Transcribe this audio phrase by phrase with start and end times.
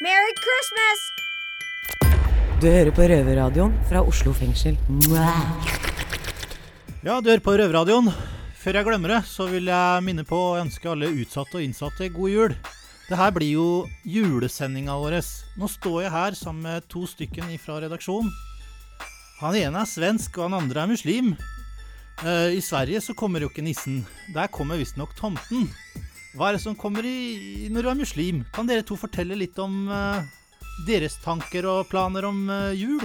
[0.00, 1.00] Merry Christmas!
[2.60, 4.76] Du hører på Røverradioen fra Oslo fengsel.
[7.00, 8.10] Ja, du hører på Røverradioen.
[8.60, 12.10] Før jeg glemmer det, så vil jeg minne på å ønske alle utsatte og innsatte
[12.12, 12.56] god jul.
[13.06, 13.68] Det her blir jo
[14.04, 15.16] julesendinga vår.
[15.56, 18.28] Nå står jeg her sammen med to stykken fra redaksjonen.
[19.40, 21.32] Han ene er svensk, og han andre er muslim.
[22.24, 24.02] Eh, I Sverige så kommer jo ikke nissen.
[24.34, 25.70] Der kommer visstnok tomten.
[26.36, 28.42] Hva er det som kommer i, når du er muslim?
[28.52, 30.20] Kan dere to fortelle litt om uh,
[30.84, 33.00] deres tanker og planer om uh, jul?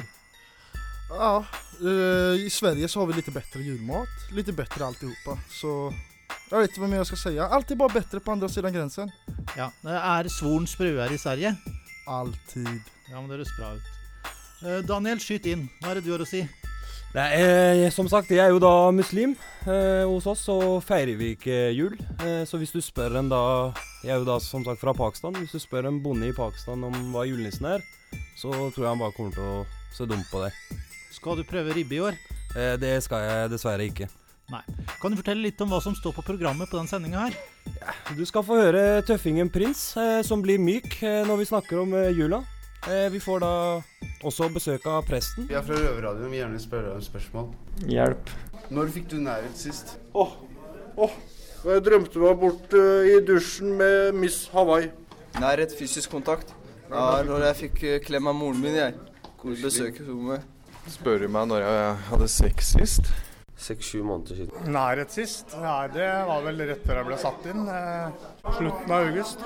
[1.12, 4.26] Ja, uh, i Sverige så har vi litt bedre julmat.
[4.36, 5.38] Litt bedre alltihopa.
[5.48, 5.94] Så
[6.52, 7.34] jeg vet ikke hva mer jeg skal si.
[7.40, 9.16] Alltid bare bedre på på siden av grensen.
[9.56, 11.56] Ja, det Er svoren sprøere i Sverige?
[12.12, 12.84] Alltid.
[13.08, 14.86] Ja, men det høres bra ut.
[14.88, 15.70] Daniel, skyt inn.
[15.80, 16.44] Hva er det du har å si?
[17.12, 19.34] Nei, eh, som sagt, jeg er jo da muslim.
[19.68, 21.98] Eh, hos oss så feirer vi ikke jul.
[22.24, 23.42] Eh, så hvis du spør en da
[24.02, 25.36] Jeg er jo da som sagt fra Pakistan.
[25.36, 27.84] Hvis du spør en bonde i Pakistan om hva julenissen er,
[28.40, 30.54] så tror jeg han bare kommer til å se dum på det.
[31.12, 32.18] Skal du prøve ribbe i år?
[32.56, 34.08] Eh, det skal jeg dessverre ikke.
[34.52, 34.64] Nei.
[35.04, 37.38] Kan du fortelle litt om hva som står på programmet på den sendinga her?
[38.16, 41.94] Du skal få høre tøffingen Prins, eh, som blir myk eh, når vi snakker om
[42.16, 42.42] jula.
[42.90, 43.82] Eh, vi får da
[44.26, 45.46] også besøk av presten.
[45.50, 46.26] Vi er fra Røverradioen.
[46.26, 47.52] Vi vil gjerne spørre deg om spørsmål.
[47.92, 48.32] Hjelp.
[48.74, 49.98] Når fikk du nærhet sist?
[50.18, 50.34] Åh,
[50.98, 51.14] åh.
[51.62, 54.90] Jeg drømte meg bort uh, i dusjen med Miss Hawaii.
[55.38, 56.56] Nærhet, fysisk kontakt.
[56.90, 58.98] Ja, når jeg fikk eh, klem av moren min, jeg.
[59.44, 60.48] Hvor besøk hun meg.
[60.90, 63.12] Spør du meg når jeg hadde sex sist?
[63.62, 64.74] Seks-sju måneder siden.
[64.74, 65.54] Nærhet sist?
[65.62, 67.62] Nei, det var vel rett før jeg ble satt inn.
[67.70, 68.26] Eh,
[68.58, 69.46] slutten av august.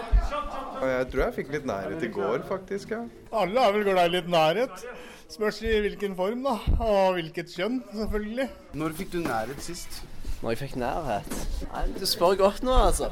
[0.82, 2.92] Og jeg tror jeg fikk litt nærhet i går, faktisk.
[2.92, 3.04] ja.
[3.34, 4.86] Alle er vel glad i litt nærhet.
[5.32, 6.58] Spørs i hvilken form, da.
[6.84, 8.50] Og hvilket kjønn, selvfølgelig.
[8.78, 10.02] Når fikk du nærhet sist?
[10.42, 11.38] Når jeg fikk nærhet?
[11.72, 13.12] Nei, Du spør godt nå, altså.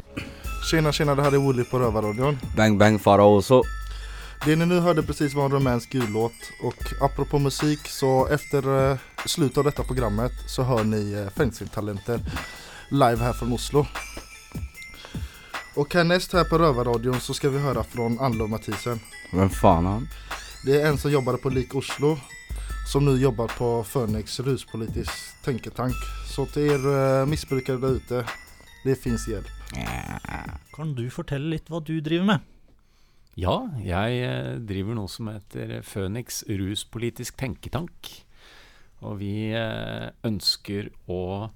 [0.69, 2.37] Tjena, tjena, det här är Wooly på Rövarradion.
[2.55, 3.63] Bang bang Faraoso.
[4.45, 6.31] Det ni nu hörde precis var en rumänsk jullåt
[6.63, 12.19] och apropå musik så efter eh, slutet av detta programmet så hör ni eh,
[12.89, 13.85] live här från Oslo.
[15.75, 18.99] Och härnäst här på Rövarradion så ska vi höra från Anlo Mathisen.
[19.31, 20.07] Hvem faen er han?
[20.65, 22.17] Det är en som jobbade på Lik Oslo
[22.91, 25.11] som nu jobbar på Phoenix ruspolitisk
[25.43, 25.95] tänketank.
[26.35, 28.25] Så till er eh, missbrukare där ute,
[28.83, 29.47] det finns hjälp.
[30.73, 32.39] Kan du fortelle litt hva du driver med?
[33.33, 38.11] Ja, jeg eh, driver noe som heter Phoenix ruspolitisk tenketank.
[39.01, 41.49] Og vi eh, ønsker å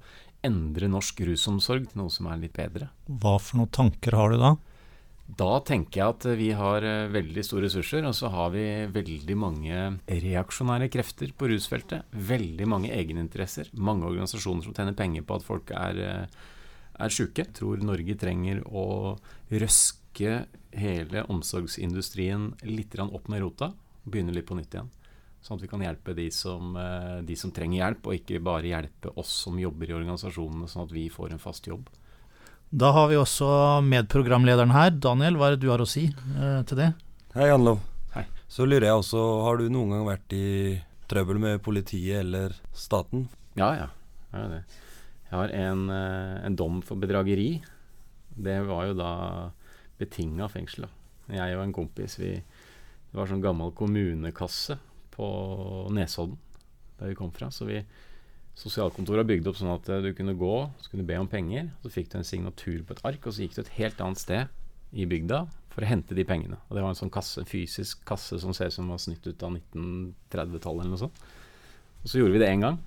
[0.46, 2.92] endre norsk rusomsorg til noe som er litt bedre.
[3.08, 4.56] Hva for noen tanker har du da?
[5.28, 8.64] Da tenker jeg at vi har eh, veldig store ressurser, og så har vi
[8.96, 12.08] veldig mange reaksjonære krefter på rusfeltet.
[12.16, 13.74] Veldig mange egeninteresser.
[13.76, 16.46] Mange organisasjoner som tjener penger på at folk er, eh,
[16.96, 17.44] er sjuke.
[17.44, 19.18] Jeg tror Norge trenger å
[19.52, 20.46] røske
[20.78, 23.74] hele omsorgsindustrien litt opp med rota.
[24.08, 24.94] Begynne litt på nytt igjen.
[25.48, 28.68] Sånn at vi kan hjelpe de som, eh, de som trenger hjelp, og ikke bare
[28.68, 31.88] hjelpe oss som jobber i organisasjonene, sånn at vi får en fast jobb.
[32.68, 34.92] Da har vi også medprogramlederen her.
[34.92, 36.90] Daniel, hva er det du har å si eh, til det?
[37.34, 37.78] Hei, Anlo.
[38.12, 38.26] Hei.
[38.52, 40.50] Så lurer jeg også, har du noen gang vært i
[41.08, 43.30] trøbbel med politiet eller staten?
[43.56, 43.88] Ja, ja.
[44.34, 44.62] Jeg har det.
[45.30, 47.62] Jeg har en, eh, en dom for bedrageri.
[48.36, 49.14] Det var jo da
[49.98, 50.90] betinga fengsel.
[50.90, 51.40] da.
[51.40, 54.76] Jeg og en kompis, vi, det var sånn gammel kommunekasse
[55.18, 55.28] på
[55.96, 56.38] Nesodden,
[57.00, 57.50] der vi kom fra.
[57.54, 57.82] Så vi,
[58.58, 61.30] sosialkontoret har bygd opp sånn at eh, du kunne gå, så kunne du be om
[61.32, 61.72] penger.
[61.84, 64.22] Så fikk du en signatur på et ark, og så gikk du et helt annet
[64.22, 66.60] sted i bygda for å hente de pengene.
[66.68, 69.44] Og det var en sånn kasse, fysisk kasse som ser ut som var snytt ut
[69.46, 71.26] av 1930-tallet eller noe sånt.
[72.02, 72.80] Og så gjorde vi det én gang.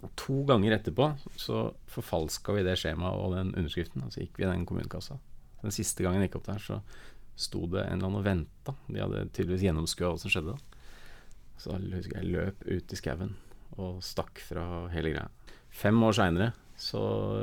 [0.00, 4.40] Og to ganger etterpå så forfalska vi det skjemaet og den underskriften, og så gikk
[4.40, 5.18] vi i den kommunekassa.
[5.60, 6.80] Den siste gangen jeg gikk opp der, så
[7.40, 8.74] sto det en eller annen og venta.
[8.88, 10.56] De hadde tydeligvis gjennomskua hva som skjedde.
[10.56, 10.69] da.
[11.60, 13.34] Så jeg husker jeg løp ut i skauen
[13.80, 15.28] og stakk fra hele greia.
[15.70, 17.02] Fem år seinere så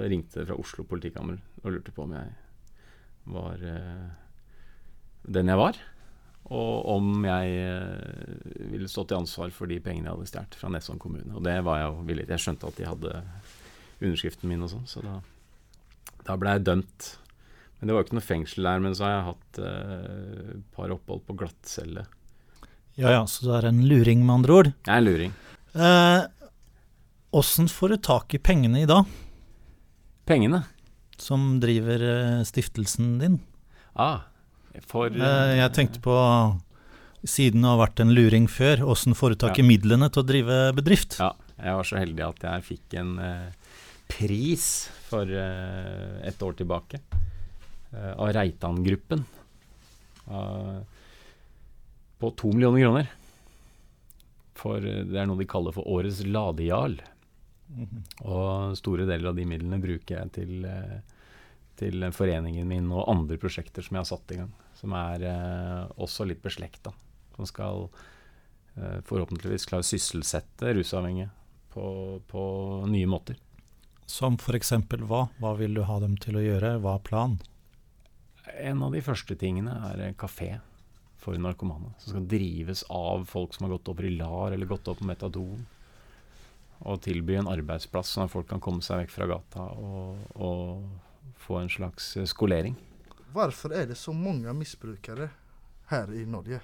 [0.09, 2.33] ringte det fra Oslo politikammer og lurte på om jeg
[3.29, 4.07] var eh,
[5.27, 5.77] den jeg var.
[6.47, 10.71] Og om jeg eh, ville stå til ansvar for de pengene jeg hadde stjålet fra
[10.73, 11.29] Nesson kommune.
[11.35, 12.35] Og det var jeg jo villig til.
[12.37, 13.15] Jeg skjønte at de hadde
[13.97, 15.15] underskriften min og sånn, så da,
[16.23, 17.09] da ble jeg dømt.
[17.77, 18.83] Men det var jo ikke noe fengsel der.
[18.83, 22.07] Men så har jeg hatt eh, et par opphold på glattcelle.
[22.97, 24.69] Ja ja, så du er en luring, med andre ord.
[24.87, 25.33] Jeg er en luring.
[27.37, 29.05] Åssen får du tak i pengene i dag,
[30.27, 30.63] Pengene?
[31.21, 33.35] som driver eh, stiftelsen din?
[33.97, 34.21] Ah,
[34.85, 36.15] for Eh, jeg tenkte på,
[37.27, 39.67] siden du har vært en luring før, åssen får du tak i Ja.
[39.67, 41.17] midlene til å drive bedrift?
[41.19, 43.51] Ja, jeg var så heldig at jeg fikk en eh,
[44.07, 46.99] pris for eh, et år tilbake
[47.93, 49.25] eh, av Reitan-gruppen.
[50.29, 50.83] Av
[52.17, 53.11] på to millioner kroner.
[54.57, 56.99] For eh, det er noe de kaller for årets ladejarl.
[58.23, 60.99] Og store deler av de midlene bruker jeg til, eh,
[61.79, 64.53] til foreningen min og andre prosjekter som jeg har satt i gang.
[64.77, 66.93] Som er eh, også litt beslekta.
[67.35, 67.89] Som skal
[68.77, 71.29] eh, forhåpentligvis klare å sysselsette rusavhengige
[71.73, 72.45] på, på
[72.87, 73.37] nye måter.
[74.07, 75.25] Som for eksempel hva?
[75.41, 76.77] Hva vil du ha dem til å gjøre?
[76.79, 77.41] Hva er planen?
[78.57, 80.53] En av de første tingene er kafé
[81.21, 81.93] for narkomane.
[81.99, 85.65] Som skal drives av folk som har gått i LAR eller gått opp på metadon.
[86.85, 90.83] Og tilby en arbeidsplass sånn at folk kan komme seg vekk fra gata og, og
[91.41, 92.77] få en slags eh, skolering.
[93.33, 95.31] Hvorfor er det så mange misbrukere
[95.91, 96.61] her i Norge?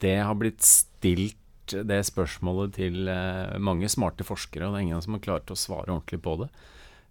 [0.00, 1.36] Det har blitt stilt
[1.70, 5.58] det spørsmålet til eh, mange smarte forskere, og det er ingen som har klart å
[5.58, 6.48] svare ordentlig på det.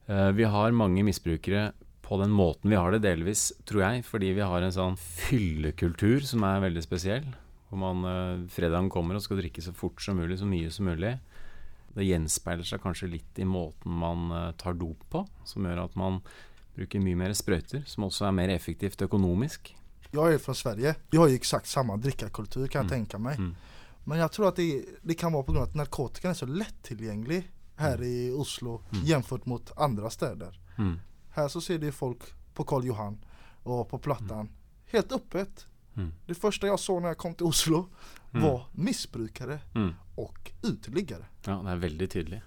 [0.10, 1.70] Eh, vi har mange misbrukere
[2.10, 6.24] på den måten vi har det, delvis, tror jeg, fordi vi har en sånn fyllekultur
[6.26, 7.28] som er veldig spesiell.
[7.70, 10.88] Hvor man eh, fredagen kommer og skal drikke så fort som mulig, så mye som
[10.90, 11.20] mulig.
[11.94, 15.98] Det gjenspeiler seg kanskje litt i måten man eh, tar dop på, som gjør at
[16.00, 16.18] man
[16.76, 19.76] bruker mye mer sprøyter, som også er mer effektivt økonomisk.
[20.10, 20.96] Jeg er fra Sverige.
[21.14, 22.94] Vi har jo eksakt samme drikkekultur, kan jeg Mm.
[22.96, 23.38] tenke meg.
[23.38, 23.54] Mm.
[24.10, 24.70] Men jeg tror at det,
[25.06, 25.64] det kan være pga.
[25.68, 27.44] at narkotika er så lett tilgjengelig
[27.78, 29.24] her i Oslo Mm.
[29.46, 30.58] mot andre steder.
[30.80, 31.00] Mm.
[31.36, 33.18] Her så ser de folk på Karl Johan
[33.66, 34.50] og på Plattan
[34.92, 35.66] helt öppet.
[35.96, 36.12] Mm.
[36.28, 37.86] Det første jeg så når jeg kom til Oslo,
[38.32, 38.42] Mm.
[38.44, 39.96] var misbrukere Mm.
[40.18, 41.26] og uteliggere.
[41.48, 42.42] Ja, det er veldig tydelig.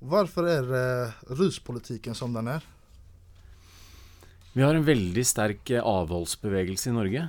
[0.00, 2.64] Hvorfor er eh, ruspolitikken som den er?
[4.54, 7.26] Vi har en veldig sterk eh, avholdsbevegelse i Norge.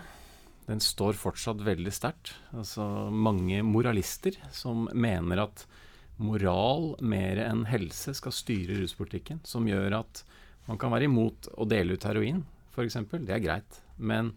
[0.68, 2.33] Den står fortsatt veldig sterkt.
[2.54, 5.66] Altså mange moralister som mener at
[6.18, 9.42] moral mer enn helse skal styre ruspolitikken.
[9.46, 10.24] Som gjør at
[10.68, 12.44] man kan være imot å dele ut heroin,
[12.74, 13.00] f.eks.
[13.14, 13.81] Det er greit.
[13.98, 14.34] Men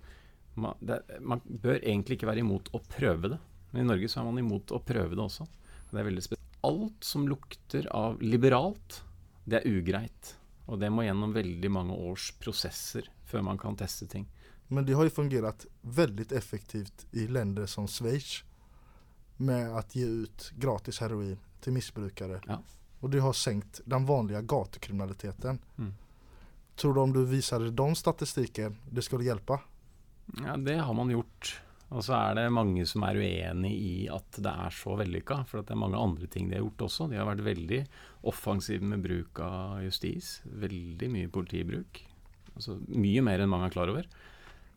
[0.55, 3.41] man, det, man bør egentlig ikke være imot å prøve det.
[3.71, 5.47] Men i Norge så er man imot å prøve det også.
[5.91, 6.59] Det er veldig spesielt.
[6.67, 9.01] Alt som lukter av liberalt,
[9.49, 10.35] det er ugreit.
[10.71, 14.29] Og det må gjennom veldig mange års prosesser før man kan teste ting.
[14.71, 18.45] Men det har jo fungert veldig effektivt i länder som Schweiz
[19.41, 22.61] med å gi ut gratis heroin til missbrukare Ja.
[23.01, 25.59] Og det har sänkt den vanlige gatukriminaliteten.
[25.79, 25.95] Mm.
[26.77, 29.57] Tror du om du viser den statistikken, det skulle hjelpe?
[30.45, 31.61] Ja, det har man gjort.
[31.91, 35.41] Og så er det mange som er uenig i at det er så vellykka.
[35.49, 37.09] For det er mange andre ting de har gjort også.
[37.11, 37.81] De har vært veldig
[38.31, 40.37] offensive med bruk av justis.
[40.45, 42.03] Veldig mye politibruk.
[42.55, 44.07] Altså mye mer enn mange er klar over.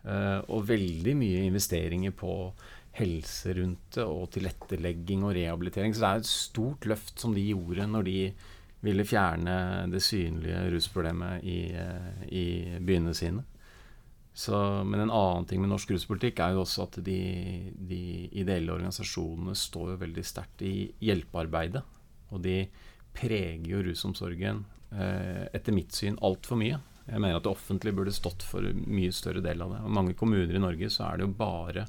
[0.03, 2.33] Eh, og veldig mye investeringer på
[2.97, 5.93] helse rundt det, og tilrettelegging og rehabilitering.
[5.93, 8.17] Så det er et stort løft som de gjorde når de
[8.83, 9.55] ville fjerne
[9.91, 12.45] det synlige rusproblemet i, eh, i
[12.83, 13.45] byene sine.
[14.33, 17.19] Så, men en annen ting med norsk ruspolitikk er jo også at de,
[17.77, 18.03] de
[18.33, 20.73] ideelle organisasjonene står jo veldig sterkt i
[21.05, 21.83] hjelpearbeidet.
[22.33, 22.63] Og de
[23.13, 24.63] preger jo rusomsorgen,
[24.97, 26.81] eh, etter mitt syn, altfor mye.
[27.05, 29.83] Jeg mener at det offentlige burde stått for en mye større del av det.
[29.85, 31.85] Og mange kommuner i Norge så er det jo bare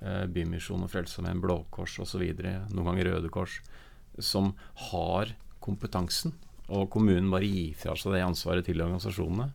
[0.00, 3.58] Bymisjon og Frelsesarmeen, Blå Kors osv., noen ganger Røde Kors,
[4.18, 4.52] som
[4.90, 5.32] har
[5.64, 6.34] kompetansen.
[6.68, 9.48] Og kommunen bare gir fra seg det ansvaret til organisasjonene.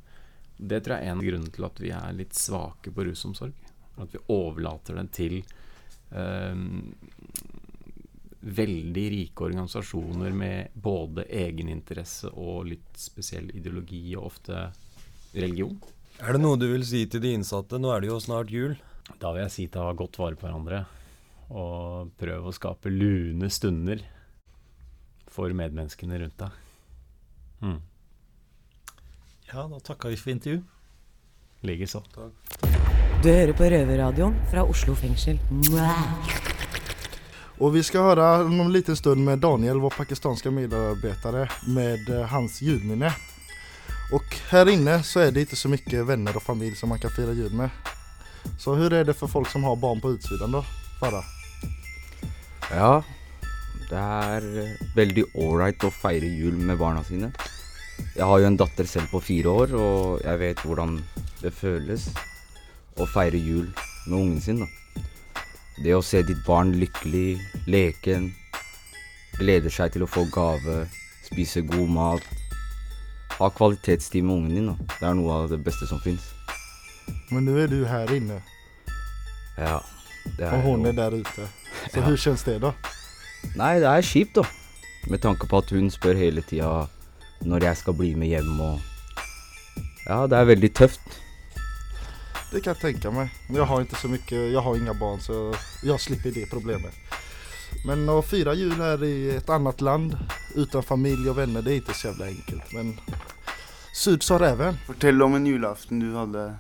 [0.58, 3.54] Det tror jeg er en av grunnene til at vi er litt svake på rusomsorg.
[4.02, 6.64] At vi overlater den til eh,
[8.44, 14.66] veldig rike organisasjoner med både egeninteresse og litt spesiell ideologi, og ofte
[15.34, 15.78] religion.
[16.22, 17.80] Er det noe du vil si til de innsatte?
[17.82, 18.76] Nå er det jo snart jul.
[19.20, 20.84] Da vil jeg si ta godt vare på hverandre.
[21.54, 24.04] Og prøve å skape lune stunder
[25.34, 26.62] for medmenneskene rundt deg.
[27.64, 27.82] Mm.
[29.50, 30.62] Ja, da takker vi for intervju.
[31.64, 32.04] Likeså.
[33.24, 35.40] Du hører på Røverradioen fra Oslo fengsel.
[35.50, 36.42] Mwah!
[37.64, 42.26] Og vi skal høre om en liten stund med Daniel, vår pakistanske medarbetare, med eh,
[42.28, 43.14] hans julminne.
[44.14, 47.14] Og her inne så er det ikke så mye venner og familie som man kan
[47.16, 47.72] fire jul med.
[48.58, 50.64] Så hur er det for folk som har barn på utsiden, da?
[51.00, 51.26] Farah?
[52.72, 53.04] Ja,
[53.90, 57.32] det er eh, veldig ålreit å feire jul med barna sine.
[58.16, 60.96] Jeg har jo en datter selv på fire år, og jeg vet hvordan
[61.42, 62.08] det føles
[62.98, 63.68] å feire jul
[64.08, 64.64] med ungen sin.
[64.64, 65.04] da.
[65.84, 68.32] Det å se ditt barn lykkelig, leken,
[69.40, 70.84] gleder seg til å få gave,
[71.26, 72.30] spise god mat.
[73.40, 74.72] Ha kvalitetstid med ungen din.
[74.74, 74.96] da.
[75.00, 76.33] Det er noe av det beste som fins.
[77.34, 78.42] Men nå er du her inne,
[79.58, 79.80] Ja,
[80.38, 81.48] det og hun jo- er der ute.
[81.92, 82.02] Så Ja.
[82.02, 82.72] hvordan kjennes det, da?
[83.56, 84.42] Nei, det er kjipt, da.
[85.10, 86.88] Med tanke på at hun spør hele tida
[87.42, 88.80] når jeg skal bli med hjem og
[90.08, 91.00] Ja, det er veldig tøft.
[92.52, 93.30] Det kan jag tänka mig.
[93.50, 96.94] Jag har inte så mycket, jag har inga barn så jag slipper det problemet.
[97.86, 100.18] Men att fira jul här i ett annat land
[100.56, 102.74] utan familj och vänner det är inte så jävla enkelt.
[102.74, 103.00] Men
[103.96, 104.78] syd sa räven.
[104.88, 106.56] Fortell om en julaften du hadde.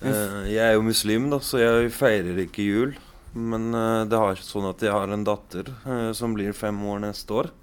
[0.00, 2.94] Eh, jeg er jo muslim, da, så jeg feirer ikke jul.
[3.36, 7.02] Men eh, det har sånn at jeg har en datter eh, som blir fem år
[7.06, 7.56] neste år.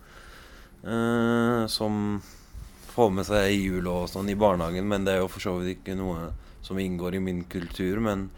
[1.68, 2.22] som
[2.94, 5.82] får med seg jul og sånn i barnehagen, men det er jo for så vidt
[5.82, 6.30] ikke noe
[6.64, 8.00] som inngår i min kultur.
[8.00, 8.30] Men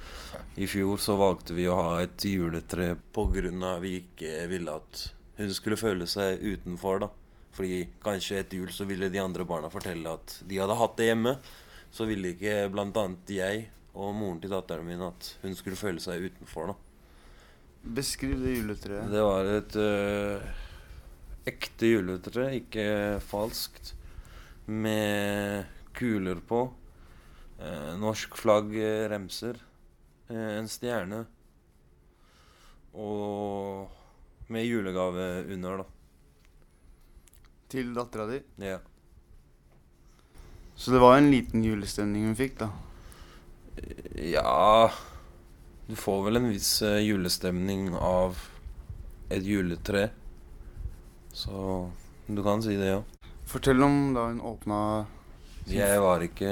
[0.55, 3.77] i fjor så valgte vi å ha et juletre pga.
[3.83, 7.09] vi ikke ville at hun skulle føle seg utenfor, da.
[7.53, 11.11] Fordi kanskje etter jul så ville de andre barna fortelle at de hadde hatt det
[11.11, 11.37] hjemme.
[11.91, 13.05] Så ville ikke bl.a.
[13.27, 13.67] jeg
[13.99, 16.71] og moren til datteren min at hun skulle føle seg utenfor.
[16.71, 16.75] da.
[17.99, 19.11] Beskriv det juletreet.
[19.11, 20.49] Det var et øh,
[21.49, 22.85] ekte juletre, ikke
[23.23, 23.93] falskt.
[24.69, 25.65] Med
[25.97, 26.61] kuler på.
[27.59, 29.57] eh, norsk flagg, eh, remser.
[30.29, 31.25] eh, en stjerne.
[32.93, 33.89] Og
[34.49, 35.83] med julegave under, da.
[37.69, 38.39] Til dattera di.
[38.57, 38.79] Ja.
[40.75, 42.69] Så det var en liten julestemning hun fikk, da.
[44.31, 44.91] Ja
[45.87, 48.37] Du får vel en viss eh, julestemning av
[49.29, 50.09] et juletre.
[51.33, 51.89] Så
[52.27, 53.01] du kan si det, ja.
[53.49, 54.79] Fortell om da hun åpna
[55.69, 56.49] Jeg var ikke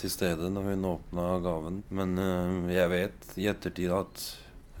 [0.00, 4.26] til stede da hun åpna gaven, men eh, jeg vet i ettertid at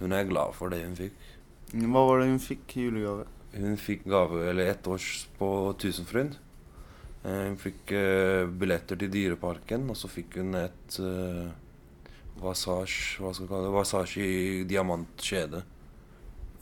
[0.00, 1.16] hun er glad for det hun fikk.
[1.72, 3.26] Hva var det hun fikk i julegave?
[3.56, 5.48] Hun fikk gave, eller ettårs på
[5.80, 6.36] Tusenfryd.
[7.24, 11.00] Eh, Hun fikk eh, billetter til Dyreparken, og så fikk hun et
[12.42, 15.62] Vasage, hva skal vi kalle det, Vasasje i diamantkjede.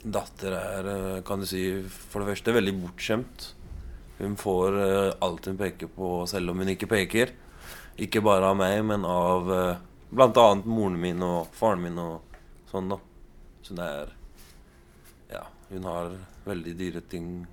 [0.07, 3.49] Datter er, eh, kan du si, for det første veldig bortskjemt.
[4.19, 7.35] Hun får eh, alt hun peker på, selv om hun ikke peker.
[8.01, 9.49] Ikke bare av meg, men av
[10.11, 10.55] blant bl.a.
[10.65, 12.37] moren min og faren min og
[12.71, 13.01] sånn, da.
[13.67, 14.15] Så det er
[15.33, 16.13] Ja, hun har
[16.47, 17.47] veldig dyre ting,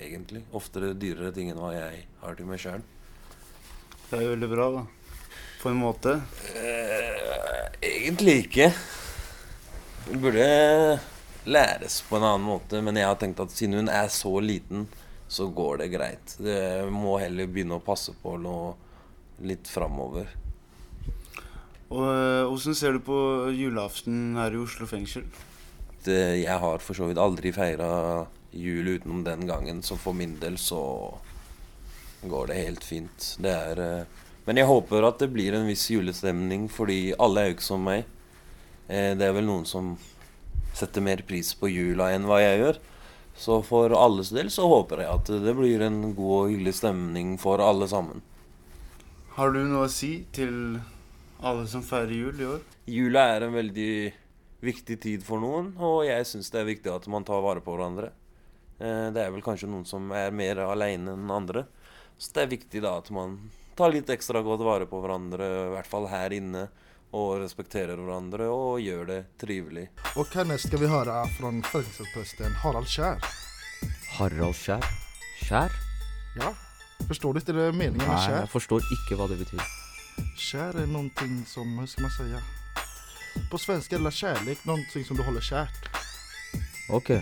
[0.00, 0.44] egentlig.
[0.56, 2.80] Oftere dyrere ting enn hva jeg har til meg sjøl.
[4.08, 4.86] Det er jo veldig bra, da.
[5.62, 6.20] På en måte.
[6.56, 8.70] Eh, egentlig ikke.
[10.08, 10.46] Hun burde
[11.44, 14.86] læres på en annen måte, men jeg har tenkt at siden hun er så liten,
[15.28, 16.36] så går det greit.
[16.40, 18.72] Det må heller begynne å passe på noe
[19.44, 20.32] litt framover.
[21.90, 22.06] Og
[22.56, 23.20] eh, ser du på
[23.54, 25.26] julaften her i Oslo fengsel?
[26.04, 30.38] Det, jeg har for så vidt aldri feira jul utenom den gangen, så for min
[30.40, 30.80] del så
[32.22, 33.34] går det helt fint.
[33.42, 37.50] Det er eh, Men jeg håper at det blir en viss julestemning, fordi alle er
[37.50, 38.04] jo ikke som meg.
[38.88, 39.96] Eh, Det er vel noen som
[40.74, 42.78] setter mer pris på jula enn hva jeg gjør.
[43.36, 47.36] Så for alles del så håper jeg at det blir en god og hyggelig stemning
[47.40, 48.22] for alle sammen.
[49.36, 50.80] Har du noe å si til
[51.40, 52.60] alle som feirer jul i år?
[52.90, 54.12] Jula er en veldig
[54.60, 57.72] viktig tid for noen, og jeg syns det er viktig at man tar vare på
[57.76, 58.10] hverandre.
[58.80, 61.64] Eh, Det er vel kanskje noen som er mer aleine enn andre.
[62.18, 63.38] Så det er viktig da at man
[63.80, 66.68] tar litt ekstra godt vare på hverandre, i hvert fall her inne.
[67.10, 69.88] Og respekterer hverandre og gjør det trivelig.
[70.14, 73.18] Og härnäst skal vi høre fra fängelseprästen Harald Kjær.
[74.20, 74.84] Harald Skjær?
[75.42, 75.74] Skjær?
[76.38, 76.52] Ja,
[77.08, 79.62] Forstår du ikke det meningen med Nei, jeg forstår ikke hva det betyr.
[80.38, 81.08] Skjær er noe
[81.48, 83.44] som, Hva skal man si?
[83.50, 85.90] På svensk er det kjærlighet noe som du holder kjært.
[86.90, 87.14] Ok.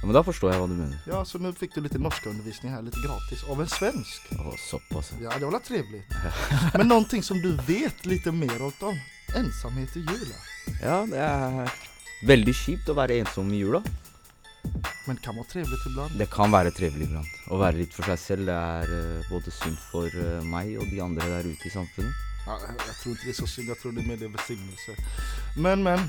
[0.00, 1.00] Ja, men da forstår jeg hva du mener.
[1.04, 4.30] Ja, så nå fikk du litt norskundervisning her, litt gratis, av en svensk.
[4.40, 5.10] Å, såpass.
[5.20, 6.00] Ja, det var da trivelig.
[6.78, 8.96] Men noe som du vet litt mer om
[9.36, 10.38] ensamhet i jula.
[10.80, 11.74] Ja, det er
[12.30, 13.82] veldig kjipt å være ensom i jula.
[15.04, 16.16] Men det kan være trivelig iblant?
[16.16, 17.36] Det kan være trivelig iblant.
[17.52, 20.88] Å være litt for seg selv det er eh, både sunt for eh, meg og
[20.88, 22.26] de andre der ute i samfunnet.
[22.46, 24.96] Ja, jeg tror ikke det er så synd, jeg tror det er mer det besignelse.
[25.60, 26.08] Men, men.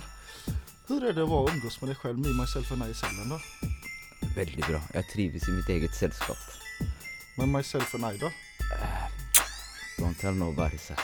[0.87, 2.93] Hvordan er det å vara och umgås med deg selv, me, myself and I i
[2.93, 3.39] cellen då?
[4.35, 4.79] Veldig bra.
[4.93, 6.37] Jeg trives i mitt eget selskap.
[7.37, 8.31] Men myself and I då?
[9.99, 10.95] Don't tell nobody, sir.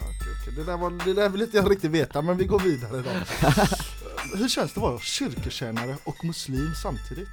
[0.00, 0.54] Okej, okej.
[0.56, 3.10] Det, där var, det där vill inte jag riktigt veta, men vi går vidare då.
[4.38, 7.26] Hur känns det å være kyrkotjänare og muslim samtidig?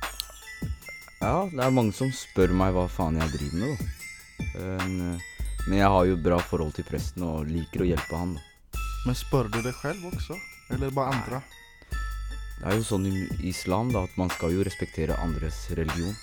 [1.22, 4.46] Ja, det er mange som spør meg hva faen jeg driver med, da.
[4.56, 5.22] Men, eh,
[5.68, 8.36] men jeg har jo bra forhold til presten og liker å hjelpe han.
[8.38, 8.82] da.
[9.06, 10.38] Men spør du deg selv også,
[10.70, 11.42] Eller bare andre?
[11.42, 11.61] andra?
[12.62, 13.14] Det er jo sånn i
[13.50, 16.14] islam da, at man skal jo respektere andres religion.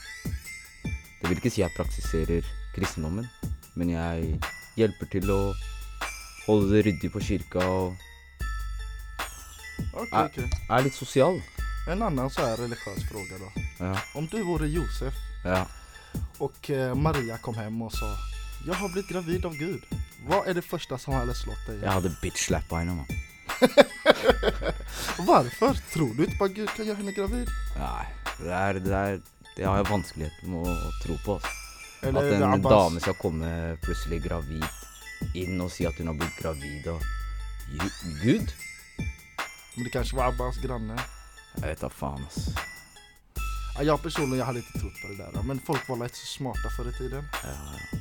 [1.19, 3.27] Det vil ikke si jeg praktiserer kristendommen,
[3.75, 4.37] men jeg
[4.79, 5.41] hjelper til å
[6.45, 7.97] holde det ryddig på kirka og
[9.99, 10.47] okay, okej.
[10.71, 11.41] er litt sosial.
[11.91, 13.51] En annen så er religiøs fråga da.
[13.81, 13.93] Ja.
[14.15, 15.67] Om du vore Josef Ja.
[16.39, 18.17] och eh, Maria kom hjem og sa
[18.67, 19.83] 'Jeg har blitt gravid av Gud.
[20.27, 21.83] Hva er det første som hadde slått deg?
[21.83, 23.07] Jeg hadde bitch-slappa henne, mann.
[25.27, 25.79] Hvorfor?
[25.93, 27.51] Tror du ikke på at Gud kan gjøre henne gravid?
[27.79, 28.07] Nei,
[28.39, 29.19] det er, det er
[29.57, 31.39] Det har jeg vanskeligheter med å, tro på.
[31.39, 31.55] Altså.
[32.07, 33.51] Eller At en dame skal komme
[33.83, 34.67] plutselig gravid
[35.35, 37.03] inn og si at hun har blitt gravid og
[38.23, 38.53] Gud?
[39.75, 40.95] Men det kanskje var Abbas granne?
[41.59, 42.53] Jeg vet da faen, ass.
[43.79, 46.27] Ja, jeg personlig jeg hade ikke trott på det der, Men folk var litt så
[46.27, 47.27] smarte før i tiden.
[47.43, 47.99] Ja, ja.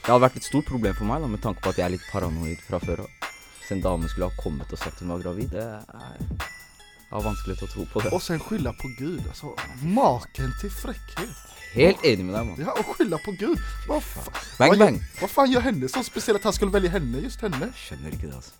[0.00, 1.92] Det hadde vært et stort problem for meg, da, med tanke på at jeg er
[1.94, 3.29] litt paranoid fra før av.
[3.70, 7.22] Hvis en dame skulle ha kommet og sagt hun var gravid, det er Jeg har
[7.22, 8.10] vanskelig til å tro på det.
[8.12, 9.20] Och sen skylda på Gud.
[9.28, 9.54] altså.
[9.82, 11.36] maken til frekkhet.
[11.74, 12.58] Helt enig med deg, mann.
[12.58, 13.62] Ja, og skylda på Gud.
[13.86, 14.24] Hva, fa
[14.58, 14.98] Bang, bang.
[14.98, 17.70] hva, hva faen gjør henne så spesielt at han skulle velge henne, just henne?
[17.78, 18.52] Skjønner ikke det, altså.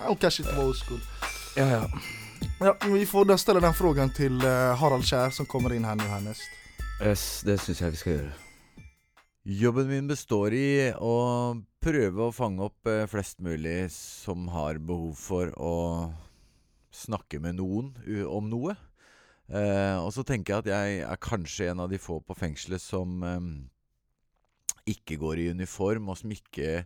[0.00, 1.04] Ja, hon kanske inte var oskuld.
[1.56, 1.84] Ja, ja.
[2.60, 6.00] Ja, vi får da stille den frågan til eh, Harald Kjær som kommer inn her
[6.00, 6.48] nå hernest.
[7.04, 8.32] Yes, det syns jeg vi skal gjøre.
[9.46, 15.12] Jobben min består i å prøve å fange opp eh, flest mulig som har behov
[15.20, 15.74] for å
[16.90, 17.92] snakke med noen
[18.26, 18.74] om noe.
[19.46, 22.82] Eh, og så tenker jeg at jeg er kanskje en av de få på fengselet
[22.82, 23.48] som eh,
[24.96, 26.82] ikke går i uniform, og som ikke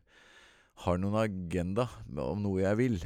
[0.84, 3.02] har noen agenda om noe jeg vil.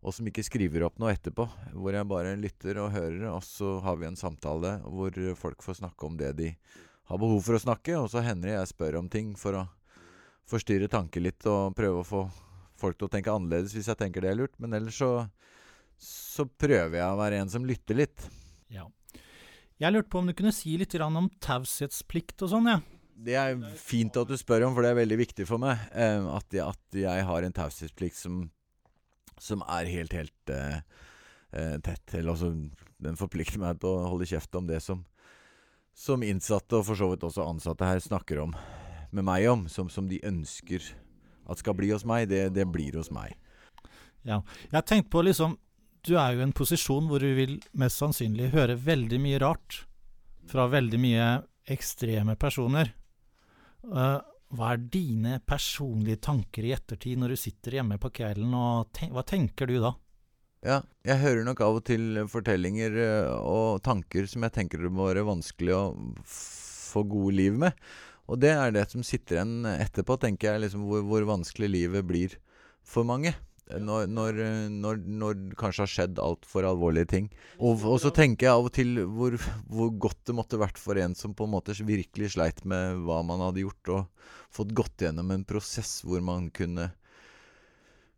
[0.00, 3.76] Og som ikke skriver opp noe etterpå, hvor jeg bare lytter og hører, og så
[3.84, 6.54] har vi en samtale hvor folk får snakke om det de
[7.10, 9.64] har behov for å snakke, og så hender det jeg spør om ting for å
[10.50, 12.22] forstyrre tanker litt og prøve å få
[12.80, 14.54] folk til å tenke annerledes hvis jeg tenker det er lurt.
[14.62, 15.10] Men ellers så,
[16.00, 18.30] så prøver jeg å være en som lytter litt.
[18.72, 18.86] Ja.
[19.80, 22.86] Jeg lurte på om du kunne si litt om taushetsplikt og sånn, jeg.
[23.20, 25.82] Det er fint at du spør om, for det er veldig viktig for meg.
[25.92, 28.42] eh, at, jeg, at jeg har en taushetsplikt som,
[29.36, 30.78] som er helt, helt eh,
[31.52, 32.14] eh, tett.
[32.14, 32.54] Eller altså,
[33.02, 35.02] den forplikter meg til å holde kjeft om det som,
[36.00, 38.54] som innsatte, og for så vidt også ansatte her, snakker om
[39.10, 40.84] med meg om, som, som de ønsker
[41.50, 42.28] at skal bli hos meg.
[42.30, 43.34] Det, det blir hos meg.
[44.22, 44.40] Ja.
[44.70, 45.54] Jeg tenkte på liksom
[46.04, 49.82] Du er jo i en posisjon hvor du vil mest sannsynlig høre veldig mye rart
[50.48, 51.26] fra veldig mye
[51.70, 52.94] ekstreme personer.
[53.84, 54.18] Uh,
[54.56, 59.12] hva er dine personlige tanker i ettertid når du sitter hjemme på kvelden, og ten
[59.14, 59.92] hva tenker du da?
[60.60, 64.90] Ja, jeg hører nok av og til fortellinger eh, og tanker som jeg tenker det
[64.92, 65.84] må være vanskelig å
[66.28, 67.78] få gode liv med.
[68.28, 72.04] Og det er det som sitter igjen etterpå, tenker jeg, liksom hvor, hvor vanskelig livet
[72.04, 72.36] blir
[72.84, 73.32] for mange.
[73.70, 77.32] Når, når, eh, når, når kanskje har skjedd altfor alvorlige ting.
[77.56, 81.00] Og, og så tenker jeg av og til hvor, hvor godt det måtte vært for
[81.00, 85.06] en som på en måte virkelig sleit med hva man hadde gjort, og fått gått
[85.06, 86.90] gjennom en prosess hvor man kunne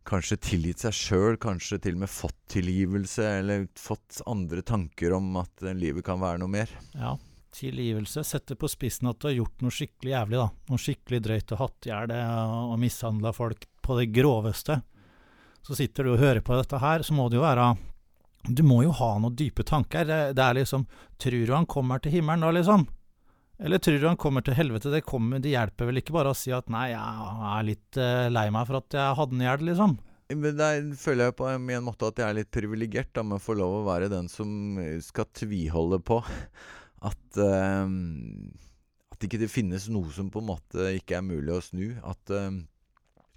[0.07, 5.29] kanskje tilgitt seg sjøl, kanskje til og med fått tilgivelse, eller fått andre tanker om
[5.41, 6.71] at eh, livet kan være noe mer.
[6.97, 7.15] Ja,
[7.53, 10.49] tilgivelse setter på spissen at du har gjort noe skikkelig jævlig, da.
[10.71, 14.81] Noe skikkelig drøyt og hatt i hjel og mishandla folk på det groveste.
[15.63, 17.73] Så sitter du og hører på dette her, så må det jo være
[18.43, 20.03] Du må jo ha noen dype tanker.
[20.03, 20.83] Det, det er liksom
[21.21, 22.83] Tror du han kommer til himmelen da, liksom?
[23.63, 24.91] Eller tror du han kommer til helvete?
[24.91, 28.25] Det, kommer, det hjelper vel ikke bare å si at nei, jeg er litt eh,
[28.27, 29.93] lei meg for at jeg hadde den i hjel, liksom.
[30.33, 33.55] Men der føler jeg på en måte at jeg er litt privilegert med å få
[33.59, 36.19] lov å være den som skal tviholde på
[37.09, 37.87] at uh,
[39.13, 41.85] At ikke det finnes noe som på en måte ikke er mulig å snu.
[42.03, 42.51] At uh,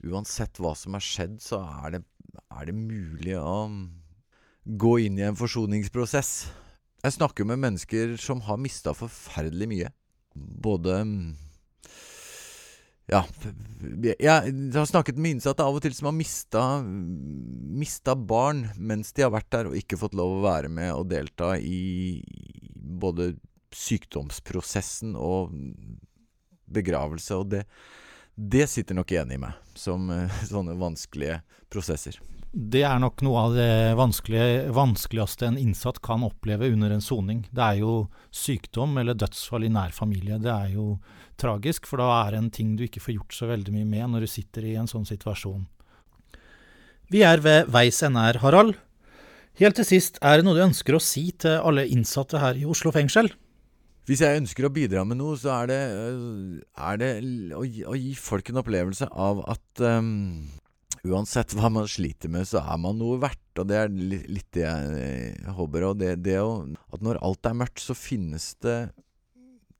[0.06, 2.02] uansett hva som har skjedd, så er det,
[2.50, 3.68] er det mulig å
[4.66, 6.32] gå inn i en forsoningsprosess.
[7.04, 9.92] Jeg snakker med mennesker som har mista forferdelig mye.
[10.36, 11.00] Både
[13.06, 13.20] ja,
[14.18, 19.22] jeg har snakket med innsatte av og til som har mista, mista barn mens de
[19.22, 22.18] har vært der, og ikke fått lov å være med og delta i
[22.74, 23.36] både
[23.76, 25.54] sykdomsprosessen og
[26.66, 27.38] begravelse.
[27.38, 27.62] Og det,
[28.34, 32.18] det sitter nok igjen i meg, som eh, sånne vanskelige prosesser.
[32.52, 37.44] Det er nok noe av det vanskeligste en innsatt kan oppleve under en soning.
[37.50, 37.94] Det er jo
[38.32, 40.38] sykdom eller dødsfall i nær familie.
[40.40, 40.96] Det er jo
[41.40, 44.14] tragisk, for da er det en ting du ikke får gjort så veldig mye med
[44.14, 45.66] når du sitter i en sånn situasjon.
[47.12, 48.74] Vi er ved veis ende Harald.
[49.56, 52.66] Helt til sist, er det noe du ønsker å si til alle innsatte her i
[52.68, 53.30] Oslo fengsel?
[54.06, 55.78] Hvis jeg ønsker å bidra med noe, så er det,
[56.78, 57.10] er det
[57.56, 60.44] å, gi, å gi folk en opplevelse av at um,
[61.10, 63.42] uansett hva man sliter med, så er man noe verdt.
[63.60, 65.88] Og det er litt, det jeg håper.
[65.88, 66.60] Og det, det å,
[66.92, 68.78] at når alt er mørkt, så finnes det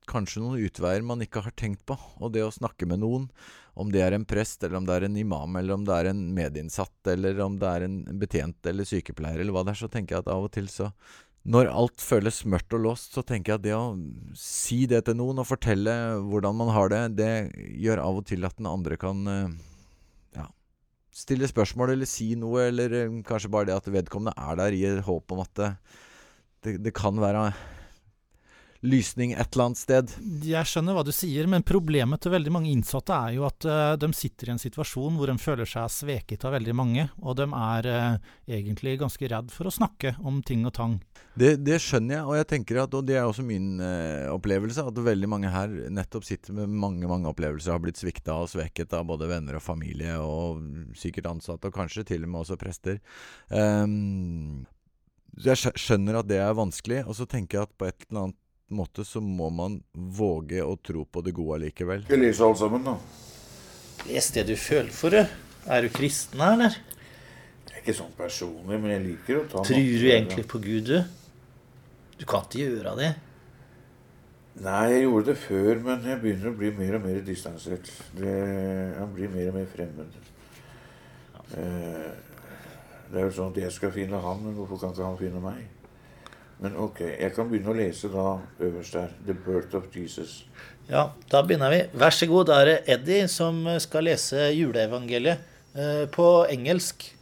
[0.07, 1.99] kanskje noen utveier man ikke har tenkt på.
[2.23, 3.29] Og det å snakke med noen,
[3.77, 6.11] om det er en prest, eller om det er en imam, eller om det er
[6.13, 9.91] en medinnsatt, eller om det er en betjent eller sykepleier, eller hva det er, så
[9.93, 10.93] tenker jeg at av og til så
[11.47, 13.95] når alt føles mørkt og låst, så tenker jeg at det å
[14.41, 15.95] si det til noen og fortelle
[16.27, 17.33] hvordan man har det, det
[17.85, 19.53] gjør av og til at den andre kan eh,
[21.17, 24.85] stille spørsmål eller si noe, eller eh, kanskje bare det at vedkommende er der i
[25.07, 25.71] håp om at det,
[26.67, 27.49] det, det kan være
[28.87, 30.15] lysning et eller annet sted.
[30.47, 33.95] Jeg skjønner hva du sier, men problemet til veldig mange innsatte er jo at uh,
[34.01, 37.47] de sitter i en situasjon hvor de føler seg sveket av veldig mange, og de
[37.49, 40.99] er uh, egentlig ganske redd for å snakke om ting og tang.
[41.37, 44.87] Det, det skjønner jeg, og jeg tenker at, og det er også min uh, opplevelse,
[44.87, 48.95] at veldig mange her nettopp sitter med mange mange opplevelser, har blitt svikta og sveket
[48.97, 50.63] av både venner og familie, og
[50.97, 53.03] sikkert ansatte, og kanskje til og med også prester.
[53.51, 54.65] Um,
[55.37, 58.43] jeg skjønner at det er vanskelig, og så tenker jeg at på et eller annet
[58.75, 62.05] måte så må man våge å tro på det gode likevel.
[62.07, 62.97] Skal lese alle sammen, da?
[64.07, 65.27] Les det du føler for det.
[65.67, 66.75] Er du kristen, eller?
[67.67, 70.91] Jeg er ikke sånn personlig, men jeg liker å ta Tror du egentlig på Gud,
[70.91, 70.99] du?
[72.17, 73.15] Du kan ikke gjøre det.
[74.65, 77.91] Nei, jeg gjorde det før, men jeg begynner å bli mer og mer distansert.
[78.17, 78.37] Det,
[78.97, 80.15] han blir mer og mer fremmed.
[81.61, 82.07] Eh,
[83.11, 85.43] det er jo sånn at jeg skal finne han, men hvorfor kan ikke han finne
[85.45, 85.67] meg?
[86.59, 89.09] Men ok, jeg kan begynne å lese da øverst der.
[89.27, 90.45] 'The Birth of Jesus'.
[90.89, 91.83] Ja, da begynner vi.
[91.93, 92.47] Vær så god.
[92.47, 95.39] Da er det Eddie som skal lese juleevangeliet
[95.75, 97.13] eh, på engelsk.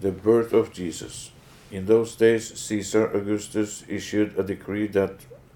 [0.00, 1.32] The birth of Jesus.
[1.70, 5.12] In those days, Caesar Augustus issued a decree that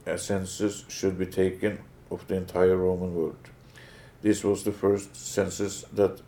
[0.07, 1.79] a census should be taken
[2.11, 3.51] of the entire Roman world.
[4.23, 6.21] This was the first census that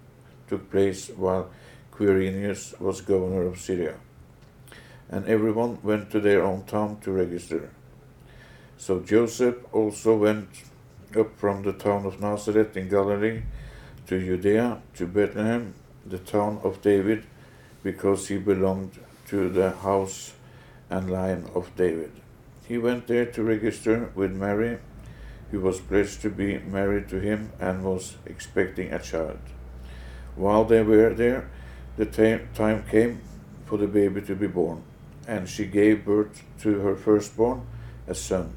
[0.48, 1.46] took place while
[1.92, 3.94] Quirinius was governor of Syria
[5.10, 7.70] and everyone went to their own town to register.
[8.76, 10.48] So Joseph also went
[11.16, 13.42] up from the town of Nazareth in Galilee
[14.06, 15.74] to Judea, to Bethlehem,
[16.06, 17.24] the town of David,
[17.82, 18.92] because he belonged
[19.28, 20.34] to the house
[20.90, 22.12] and line of David.
[22.66, 24.78] He went there to register with Mary,
[25.50, 29.38] who was pledged to be married to him and was expecting a child.
[30.36, 31.50] While they were there,
[31.96, 33.20] the time came
[33.64, 34.84] for the baby to be born
[35.28, 37.60] and she gave birth to her firstborn,
[38.08, 38.54] a son.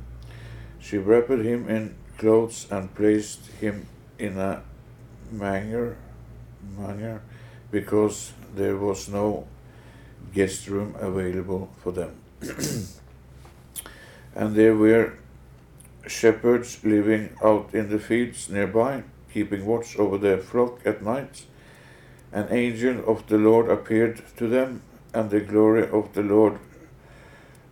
[0.80, 3.86] She wrapped him in clothes and placed him
[4.18, 4.64] in a
[5.30, 5.98] manger,
[6.78, 7.22] manger
[7.70, 9.48] because there was no
[10.34, 12.16] guest room available for them.
[14.36, 15.14] and there were
[16.08, 19.04] shepherds living out in the fields nearby,
[19.34, 21.46] keeping watch over their flock at night.
[22.32, 24.82] An angel of the Lord appeared to them,
[25.14, 26.60] and the glory of the Lord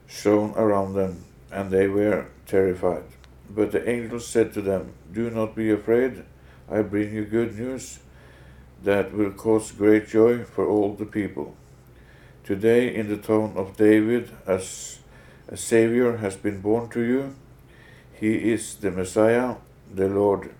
[0.08, 3.04] shone around them, and they were terrified.
[3.50, 6.24] But the angel said to them, Do not be afraid.
[6.70, 8.00] I bring you good news
[8.84, 11.56] that will cause great joy for all the people.
[12.44, 15.00] Today, in the town of David, as
[15.48, 17.36] a Savior has been born to you.
[18.14, 19.56] He is the Messiah,
[19.92, 20.52] the Lord.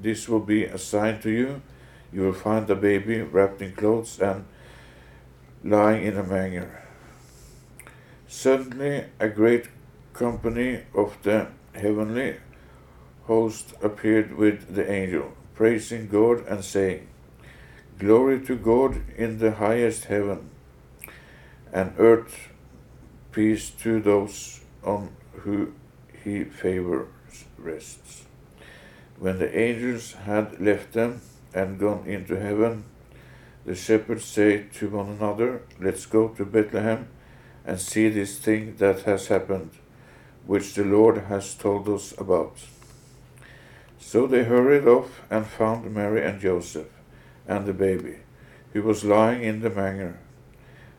[0.00, 1.60] This will be a sign to you.
[2.12, 4.46] You will find a baby wrapped in clothes and
[5.64, 6.82] lying in a manger.
[8.26, 9.68] Suddenly, a great
[10.12, 12.36] company of the heavenly
[13.24, 17.08] host appeared with the angel, praising God and saying,
[17.98, 20.50] Glory to God in the highest heaven,
[21.72, 22.48] and earth
[23.32, 25.10] peace to those on
[25.42, 25.74] whom
[26.24, 27.08] he favors
[27.58, 28.24] rests.
[29.18, 31.20] When the angels had left them
[31.52, 32.84] and gone into heaven,
[33.68, 37.06] the shepherds said to one another, Let's go to Bethlehem
[37.66, 39.72] and see this thing that has happened,
[40.46, 42.56] which the Lord has told us about.
[43.98, 46.88] So they hurried off and found Mary and Joseph
[47.46, 48.20] and the baby,
[48.72, 50.18] who was lying in the manger.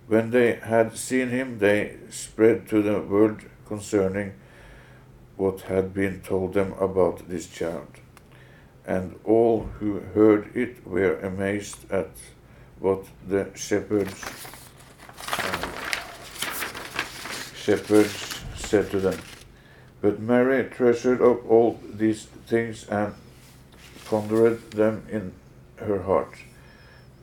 [0.05, 4.33] When they had seen him, they spread to the world concerning
[5.37, 7.93] what had been told them about this child.
[8.85, 12.11] And all who heard it were amazed at
[12.79, 14.23] what the shepherds
[17.55, 19.19] shepherds said to them.
[20.01, 23.13] But Mary treasured up all these things and
[24.05, 25.33] pondered them in
[25.75, 26.33] her heart.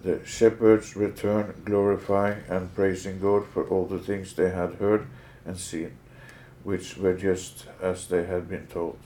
[0.04, 5.06] The shepherds returned, glorifying and praising God for all the things they had heard
[5.44, 5.96] and seen,
[6.62, 8.98] which were just as they had been told.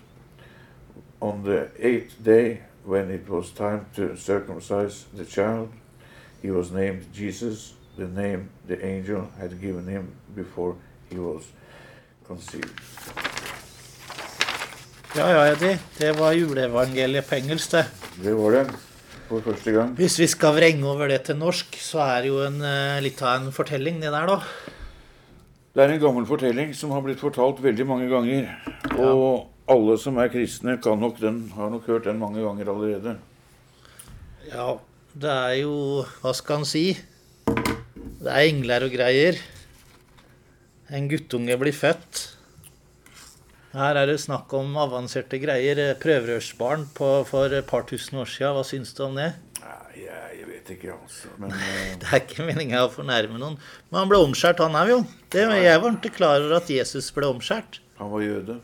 [1.22, 5.72] On the eighth day, when it was time to circumcise the child,
[6.42, 10.74] he was named Jesus, the name the angel had given him before
[11.10, 11.42] he was
[12.26, 12.70] conceived.
[15.16, 15.78] Ja ja, Eddie.
[15.98, 17.84] Det var juleevangeliet på engelsk, det.
[18.22, 18.66] Det var det.
[19.28, 19.94] For første gang.
[19.98, 22.60] Hvis vi skal vrenge over det til norsk, så er det jo en,
[23.02, 24.38] litt av en fortelling, det der, da.
[25.74, 28.48] Det er en gammel fortelling som har blitt fortalt veldig mange ganger.
[28.98, 33.16] Og alle som er kristne, kan nok den, har nok hørt den mange ganger allerede.
[34.50, 34.72] Ja,
[35.14, 35.74] det er jo
[36.22, 36.84] Hva skal en si?
[38.20, 39.38] Det er engler og greier.
[40.90, 42.26] En guttunge blir født.
[43.72, 45.78] Her er det snakk om avanserte greier.
[46.02, 48.56] Prøverørsbarn på, for et par tusen år siden.
[48.56, 49.28] Hva syns du om det?
[49.62, 51.30] Nei, jeg vet ikke, altså.
[51.38, 53.56] Men eh, Det er ikke meninga å fornærme noen.
[53.90, 55.00] Men han ble omskjært, han òg, jo.
[55.32, 57.80] Det, jeg var ikke klar over at Jesus ble omskjært.
[58.00, 58.58] han var jøde.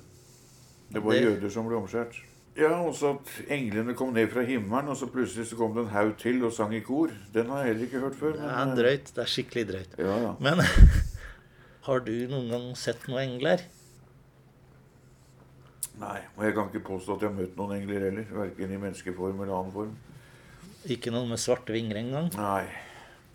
[0.93, 2.19] Det var Det- jøder som ble omskjært.
[2.57, 5.93] Ja, også at englene kom ned fra himmelen, og så plutselig så kom det en
[5.93, 7.11] haug til og sang i kor.
[7.35, 8.33] Den har jeg heller ikke hørt før.
[8.39, 9.11] Det er eh, drøyt.
[9.13, 9.97] Det er skikkelig drøyt.
[10.01, 10.31] Ja, ja.
[10.41, 10.63] Men
[11.89, 13.67] har du noen gang sett noen engler?
[16.01, 18.33] Nei, og jeg kan ikke påstå at jeg har møtt noen engler heller.
[18.41, 19.93] Verken i menneskeform eller annen form.
[20.97, 22.33] Ikke noen med svarte vinger engang?
[22.41, 22.65] Nei.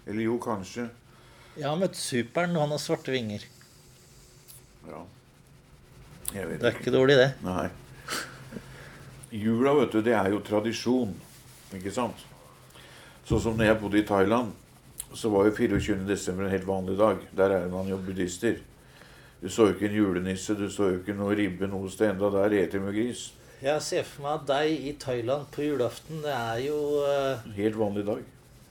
[0.10, 0.88] Eller jo, kanskje.
[1.57, 3.45] Jeg har møtt Superen, og han har svarte vinger.
[4.89, 5.05] Ja.
[6.31, 6.62] Jeg vet ikke.
[6.63, 7.31] Det er ikke dårlig, det.
[7.45, 7.69] Nei.
[9.31, 11.13] Jula, vet du, det er jo tradisjon.
[11.77, 12.19] Ikke sant?
[13.23, 14.51] Sånn som når jeg bodde i Thailand,
[15.15, 16.01] så var jo 24.
[16.07, 17.21] desember en helt vanlig dag.
[17.37, 18.59] Der er man jo buddhister.
[19.41, 22.11] Du så jo ikke en julenisse, du så jo ikke noe ribbe noe sted.
[22.11, 23.23] Enda der eter de jo gris.
[23.61, 27.49] Jeg ser for meg at deg i Thailand på julaften, det er jo uh...
[27.55, 28.21] Helt vanlig dag.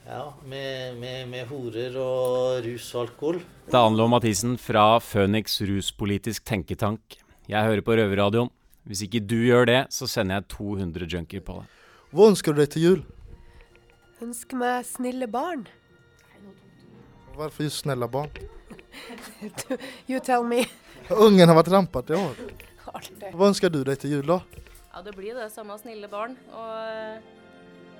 [0.05, 3.41] Ja, med, med, med horer og rus og alkohol.
[3.65, 7.17] Det er Anlo Mathisen fra Phoenix ruspolitisk tenketank.
[7.49, 8.51] Jeg hører på Røverradioen.
[8.87, 11.75] Hvis ikke du gjør det, så sender jeg 200 junkier på deg.
[12.11, 13.03] Hva ønsker du deg til jul?
[14.21, 15.67] Ønsker meg snille barn.
[17.35, 18.33] Hvorfor just snille barn?
[20.09, 20.65] You tell me.
[21.11, 22.41] Ungen har vært rampete i år.
[23.31, 24.41] Hva ønsker du deg til jul, da?
[24.91, 26.35] Ja, det blir det samme snille barn.
[26.51, 27.21] Og eh,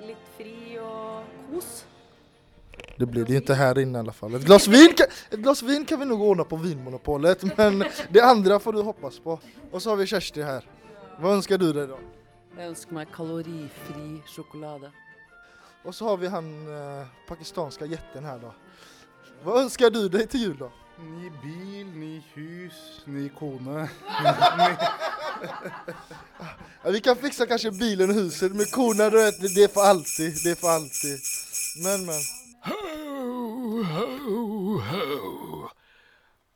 [0.09, 1.71] litt fri og kos.
[3.01, 4.35] Det blir det ju inte här inne i alla fall.
[4.35, 8.21] Ett glas vin kan, ett glas vin kan vi nog ordna på Vinmonopolet, men det
[8.21, 9.39] andra får du hoppas på.
[9.71, 10.67] Och så har vi Kjersti her.
[11.17, 11.97] Hva ønsker du deg, da?
[12.59, 14.91] Jeg ønsker meg kalorifri sjokolade.
[15.81, 18.53] Og så har vi han eh, pakistanska jätten her, da.
[19.41, 20.69] Hva ønsker du deg til jul, da?
[21.01, 23.87] Ny bil, ny hus, ny kone.
[26.83, 29.85] Ja, vi kan fikse kanskje bilen og huset, men kona, du vet, det er for
[29.85, 30.37] alltid.
[30.43, 31.33] Det er for alltid.
[31.81, 32.21] Men, men.
[32.63, 35.69] Ho, ho, ho.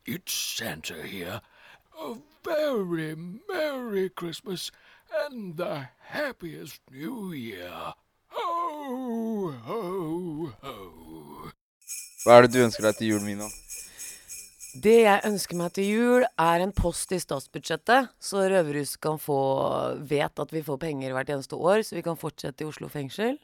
[0.05, 1.41] It's Santa here.
[1.99, 2.13] A
[2.43, 3.15] very
[3.49, 4.71] Merry Christmas
[5.25, 7.93] and the happiest New Year.
[8.27, 11.51] Ho, ho, ho.
[12.21, 13.49] Hva er det du ønsker deg til jul, Mina?
[14.75, 19.41] Det jeg ønsker meg til jul, er en post i statsbudsjettet, så Røverhuset kan få
[20.05, 23.39] vet at vi får penger hvert eneste år, så vi kan fortsette i Oslo fengsel.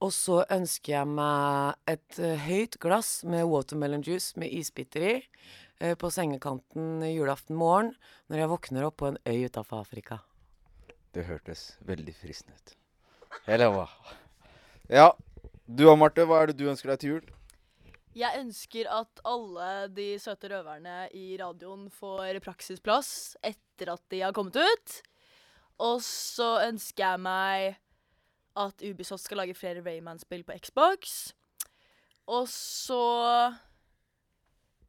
[0.00, 5.14] Og så ønsker jeg meg et eh, høyt glass med watermelon juice med isbiter i
[5.20, 7.92] eh, på sengekanten julaften morgen
[8.32, 10.22] når jeg våkner opp på en øy utafor Afrika.
[11.12, 12.72] Det hørtes veldig fristende ut.
[13.50, 13.84] Eller hva?
[14.88, 15.10] Ja,
[15.66, 17.28] du og Marte, hva er det du ønsker deg til jul?
[18.16, 24.34] Jeg ønsker at alle de søte røverne i radioen får praksisplass etter at de har
[24.34, 24.96] kommet ut.
[25.80, 27.78] Og så ønsker jeg meg
[28.60, 31.32] at Ubisoft skal lage flere Rayman-spill på Xbox.
[32.30, 33.02] Og så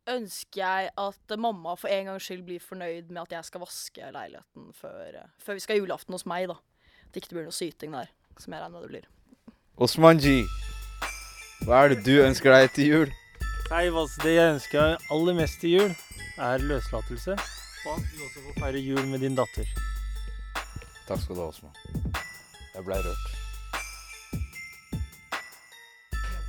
[0.10, 4.12] ønsker jeg at mamma for en gangs skyld blir fornøyd med at jeg skal vaske
[4.14, 6.58] leiligheten før, eh, før vi skal ha julaften hos meg, da.
[7.06, 9.10] At det ikke blir noe syting der, som jeg regner med det blir.
[9.82, 10.44] Osmanji,
[11.66, 13.12] hva er det du ønsker deg til jul?
[13.72, 15.94] Nei, altså, Det jeg ønsker meg aller mest til jul,
[16.38, 17.38] er løslatelse.
[17.86, 19.70] Og at du også får feire jul med din datter.
[21.08, 21.74] Takk skal du ha, Osman.
[22.76, 23.41] Jeg blei rørt.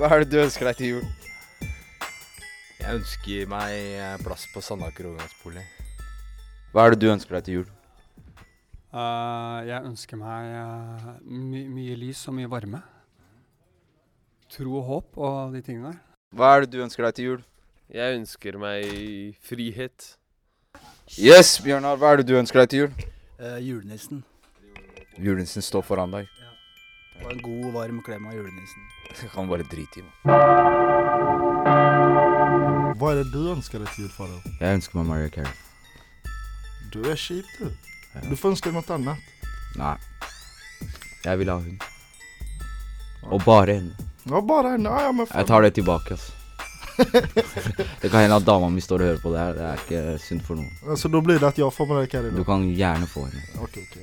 [0.02, 1.02] Hva er det du ønsker deg til jul?
[2.80, 5.62] Jeg ønsker meg eh, plass på Sandaker overgangsbolig.
[6.72, 7.68] Hva er det du ønsker deg til jul?
[8.90, 12.82] Uh, jeg ønsker meg uh, my mye lys og mye varme.
[14.50, 16.02] Tro og håp og de tingene der.
[16.34, 17.48] Hva er det du ønsker deg til jul?
[17.94, 20.16] Jeg ønsker meg frihet.
[21.14, 23.10] Yes, Bjørnar, hva er det du ønsker deg til jul?
[23.38, 24.26] Uh, julenissen.
[25.14, 26.41] Julenissen står foran deg.
[27.24, 28.82] Og en god, varm klem av julenissen.
[29.12, 30.12] Jeg kan bare drite i meg.
[32.98, 34.40] Hva er det du ønsker deg til jul, Farao?
[34.60, 35.54] Jeg ønsker meg Maria Carey.
[36.92, 37.70] Du er kjip, du.
[38.28, 39.16] Du får ønske deg noe annet.
[39.80, 39.96] Nei.
[41.24, 41.78] Jeg vil ha hun.
[43.30, 44.08] Og bare henne.
[44.28, 44.90] Ja, bare henne.
[44.90, 45.38] Ja, men faen.
[45.40, 46.38] Jeg tar det tilbake, altså.
[48.02, 49.52] det kan hende at dama mi står og hører på det her.
[49.56, 50.72] Det er ikke sunt for noen.
[50.84, 52.34] Altså, da blir det at jeg får Mariah Carey?
[52.36, 53.44] Du kan gjerne få henne.
[53.64, 53.96] Ok, ok.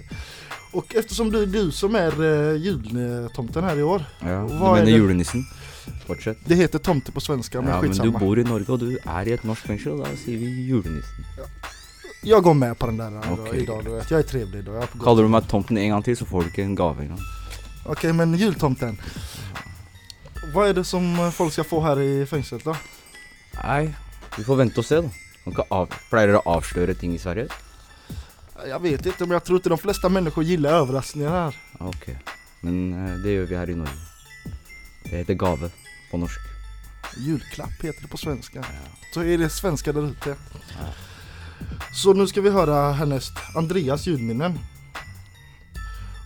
[0.73, 4.75] Og eftersom det er du som er uh, jultomten her i år Ja, du hva
[4.75, 5.47] er mener det- julenissen?
[6.05, 6.38] Fortsett.
[6.45, 9.27] Det heter tomte på svenska, men Ja, men du bor i Norge, og du er
[9.27, 11.25] i et norsk fengsel, og da sier vi julenissen.
[12.23, 13.63] Jag går med på den där då, Okej.
[13.63, 14.12] idag, du vet.
[14.12, 16.41] Jag är trevlig är på gott Kaller du meg tomten en gang til, så får
[16.43, 17.19] du ikke en gave engang.
[17.86, 18.97] Okej, men jultomten.
[20.53, 22.75] Vad är det som eh, folk ska få här i fängelset då?
[23.63, 23.93] Nei,
[24.38, 25.10] vi får vente og se, da.
[25.55, 25.88] Kan av...
[26.10, 27.47] Pleier dere å avsløre ting i Sverige?
[28.67, 31.56] Jag vet inte, men jag tror inte de flesta människor gillar överraskningar här.
[31.80, 32.10] Ok,
[32.62, 33.93] men eh, det gjør vi her i Norge.
[35.04, 35.69] Det heter gave
[36.12, 36.39] på norsk.
[37.17, 38.65] Julklapp heter det på svenska.
[39.13, 40.36] Så är det svenska där ute.
[41.93, 44.60] Så nu ska vi höra härnäst Andreas julminnen.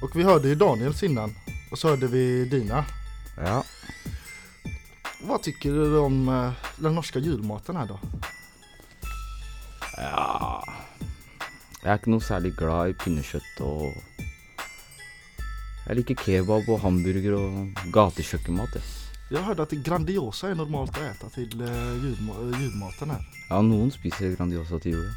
[0.01, 1.35] Och vi hörde ju Daniels innan.
[1.71, 2.85] Och så hörde vi dina.
[3.37, 3.63] Ja.
[5.21, 7.99] Vad tycker du om eh, den norska julmaten här då?
[11.83, 13.95] Jeg er ikke noe særlig glad i pinnekjøtt og
[15.83, 18.83] Jeg liker kebab og hamburger og gatekjøkkenmat, jeg.
[19.33, 23.25] Jeg har hørt at Grandiosa er normalt å äta til eh, julmaten här.
[23.49, 25.09] Ja, noen spiser Grandiosa til jul.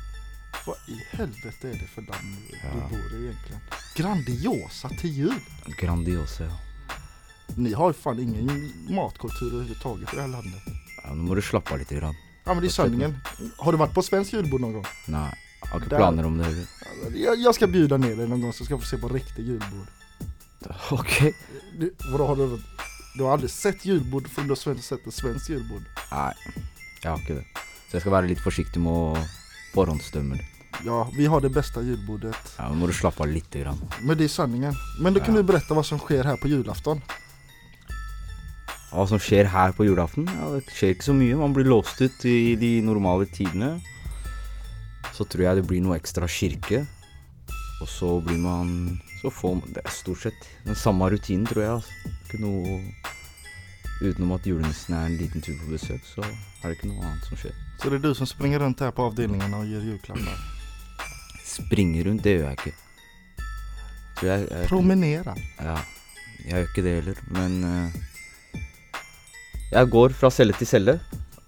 [0.64, 2.72] Hva i helvete er det for land Ja.
[2.72, 3.60] du bor i egentlig?
[3.94, 5.38] Grandiosa til jul?
[5.78, 6.98] Grandiosa, ja.
[7.56, 8.50] Ni har jo fan ingen
[8.90, 10.62] matkultur överhuvudtaget i det här landet.
[11.04, 11.14] ja.
[11.14, 11.90] Nå må du slappe av litt.
[11.90, 12.16] Grann.
[12.46, 13.14] Ja men i är.
[13.58, 14.86] Har du vært på svensk julbord noen gang?
[15.08, 16.66] Nei, har ikke planer om det heller.
[17.14, 19.46] Jag, jag ska bjuda ner dig någon gång så ska vi få se på riktig
[19.46, 19.86] julbord.
[20.90, 21.34] Okej.
[21.78, 22.58] Du, vadå har du,
[23.18, 25.82] du har aldrig sett julbord för du har sett ett svenskt julbord?
[26.12, 26.32] Nei,
[27.02, 27.44] jeg har ikke det.
[27.90, 29.26] Så jeg skal være litt forsiktig med å
[29.74, 30.52] forhåndsdømme litt.
[30.84, 32.36] Ja, vi har det bästa julbordet.
[32.58, 33.78] Ja, men må du slappe av lite grann.
[34.02, 34.74] Men det är sanningen.
[35.00, 35.40] Men då kan Ja.
[35.40, 37.00] du berätta vad som sker här på julafton.
[38.92, 40.28] Hva som skjer her på julaften?
[40.40, 41.36] Ja, det skjer ikke så mye.
[41.36, 43.80] Man blir låst ut i de normale tidene.
[45.16, 46.84] Så tror jeg det blir noe ekstra kirke.
[47.80, 51.62] Og så blir man Så får man Det er stort sett den samme rutinen, tror
[51.62, 51.72] jeg.
[51.80, 52.14] Altså.
[52.26, 52.80] Ikke noe
[53.96, 57.28] Utenom at julenissen er en liten tur på besøk, så er det ikke noe annet
[57.30, 57.54] som skjer.
[57.80, 60.42] Så det er du som springer rundt her på avdelingen og gir julklappar?
[61.40, 62.74] Springer rundt, det gjør jeg ikke.
[64.18, 65.32] Så jeg, jeg Promenere?
[65.56, 65.78] Ja.
[66.42, 68.60] Jeg gjør ikke det heller, men uh,
[69.72, 70.98] Jeg går fra celle til celle.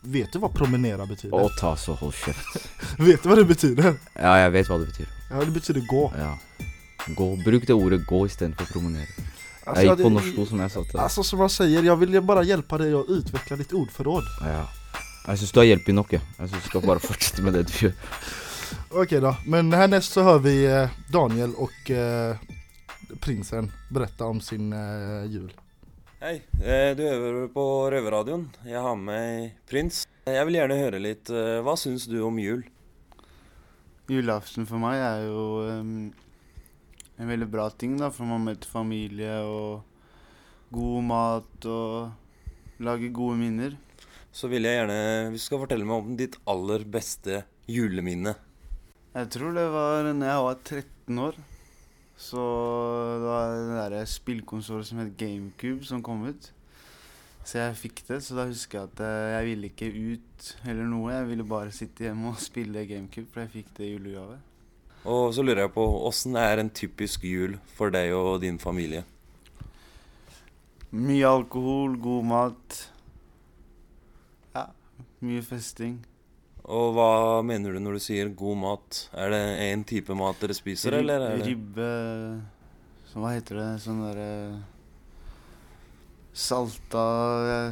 [0.00, 1.34] Vet du vad promenera betyder?
[1.34, 2.68] Åh, ta så hold kjeft.
[2.98, 3.94] Vet du vad det betyder?
[4.14, 5.08] Ja, jeg vet hva det betyr.
[5.30, 6.12] Ja, det betyder gå.
[6.18, 6.38] Ja.
[7.16, 7.36] Gå.
[7.44, 9.08] Bruk det ordet gå istedenfor promenere.
[9.68, 11.96] Alltså, jeg gikk på norsk som jeg sa til Altså, Alltså som jag säger, jag
[11.96, 14.24] vill bare bara hjälpa dig att utveckla ditt ordförråd.
[14.40, 14.66] Ja.
[15.28, 16.22] Jeg syns du har hjulpet nok, jeg.
[16.38, 17.92] Jeg syns du skal bare fortsette med det du gjør.
[18.90, 22.36] Okej då, men härnäst så hör vi eh, Daniel och eh,
[23.20, 25.52] prinsen berätta om sin eh, jul.
[26.18, 27.62] Hei, eh, du hører på
[27.94, 28.48] Røverradioen.
[28.66, 30.00] Jeg har med Prins.
[30.26, 32.64] Jeg vil gjerne høre litt eh, Hva syns du om jul?
[34.10, 35.92] Julaften for meg er jo um,
[37.22, 39.86] en veldig bra ting, da, for man møter familie og
[40.74, 43.78] god mat og lager gode minner.
[44.34, 44.98] Så vil jeg gjerne
[45.30, 48.34] Hvis du skal fortelle meg om ditt aller beste juleminne.
[49.14, 51.40] Jeg tror det var da jeg var 13 år.
[52.18, 52.44] Så
[53.20, 56.50] det var den derre spillkonsollen som het GameCube som kom ut.
[57.46, 60.90] Så jeg fikk det, så da husker jeg at eh, jeg ville ikke ut eller
[60.90, 61.12] noe.
[61.14, 64.40] Jeg ville bare sitte hjemme og spille GameCube, for jeg fikk det i julegave.
[65.08, 69.04] Og så lurer jeg på åssen er en typisk jul for deg og din familie?
[70.90, 72.78] Mye alkohol, god mat.
[74.56, 74.66] Ja,
[75.24, 76.00] mye festing.
[76.68, 77.10] Og hva
[77.48, 78.98] mener du når du sier god mat?
[79.16, 81.86] Er det én type mat dere spiser, Rib- eller er det Ribbe
[83.08, 83.68] så Hva heter det?
[83.80, 84.32] Sånn derre
[86.38, 87.04] Salta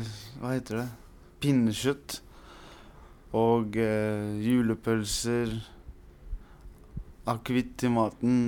[0.01, 0.07] eh,
[0.41, 0.87] Hva heter det?
[1.45, 2.17] Pinnekjøtt.
[3.37, 5.53] Og eh, julepølser.
[7.29, 8.39] Akevitt til maten.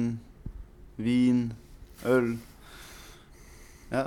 [0.99, 1.45] Vin.
[2.09, 2.33] Øl.
[3.93, 4.07] Ja.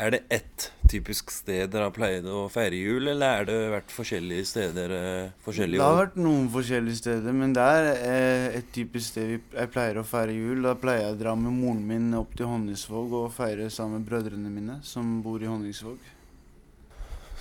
[0.00, 3.90] Er det ett typisk sted dere har pleid å feire jul, eller er det vært
[3.92, 5.98] forskjellige steder eh, forskjellige Det har år?
[6.06, 10.06] vært noen forskjellige steder, men det er eh, et typisk sted vi, jeg pleier å
[10.08, 10.62] feire jul.
[10.64, 14.08] Da pleier jeg å dra med moren min opp til Honningsvåg og feire sammen med
[14.08, 16.00] brødrene mine, som bor i Honningsvåg.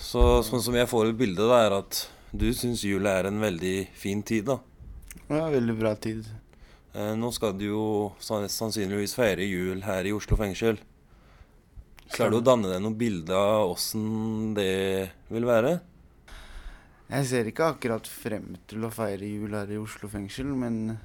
[0.04, 2.04] Så sånn som jeg får et bilde, da, er at
[2.36, 4.60] du syns jula er en veldig fin tid, da.
[5.30, 6.28] Ja, veldig bra tid.
[6.92, 7.88] Eh, nå skal du jo
[8.20, 10.80] sannsynligvis feire jul her i Oslo fengsel.
[12.14, 15.78] Klarer du å danne deg noe bilde av åssen det vil være?
[17.10, 20.98] Jeg ser ikke akkurat frem til å feire jul her i Oslo fengsel, men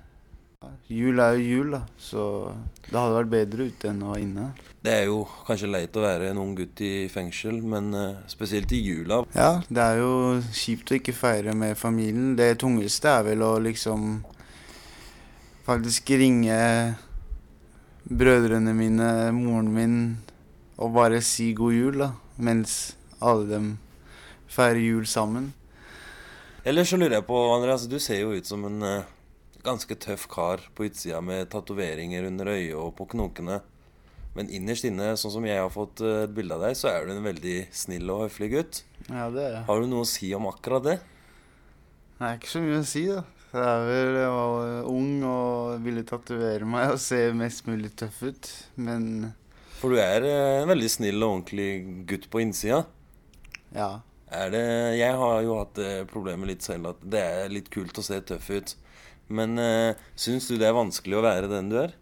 [0.89, 1.81] jul er jo jul, da.
[2.01, 2.25] Så
[2.89, 4.49] det hadde vært bedre ute enn å være inne.
[4.85, 8.73] Det er jo kanskje leit å være en ung gutt i fengsel, men eh, spesielt
[8.77, 9.23] i jula.
[9.37, 10.13] Ja, det er jo
[10.53, 12.35] kjipt å ikke feire med familien.
[12.37, 14.19] Det tungeste er vel å liksom
[15.65, 16.61] faktisk ringe
[18.05, 19.99] brødrene mine, moren min,
[20.77, 22.13] og bare si god jul, da.
[22.37, 23.69] Mens alle dem
[24.51, 25.53] feirer jul sammen.
[26.65, 29.11] Ellers så lurer jeg på, Andreas, du ser jo ut som en eh,
[29.65, 33.61] ganske tøff kar på utsida med tatoveringer under øyet og på knokene.
[34.35, 37.05] Men innerst inne, sånn som jeg har fått eh, et bilde av deg, så er
[37.07, 38.83] du en veldig snill og høflig gutt.
[39.11, 39.67] Ja, det er jeg.
[39.69, 40.99] Har du noe å si om akkurat det?
[42.19, 43.23] Det er ikke så mye å si, da.
[43.55, 48.25] Det er vel jeg var ung og ville tatovere meg og se mest mulig tøff
[48.27, 48.49] ut,
[48.83, 49.05] men
[49.85, 51.69] For du er eh, en veldig snill og ordentlig
[52.09, 52.87] gutt på innsida.
[53.77, 53.99] Ja.
[54.33, 54.63] Det
[54.97, 58.17] Jeg har jo hatt det problemet litt selv at det er litt kult å se
[58.25, 58.71] tøff ut.
[59.29, 61.93] Men uh, syns du det er vanskelig å være den du er?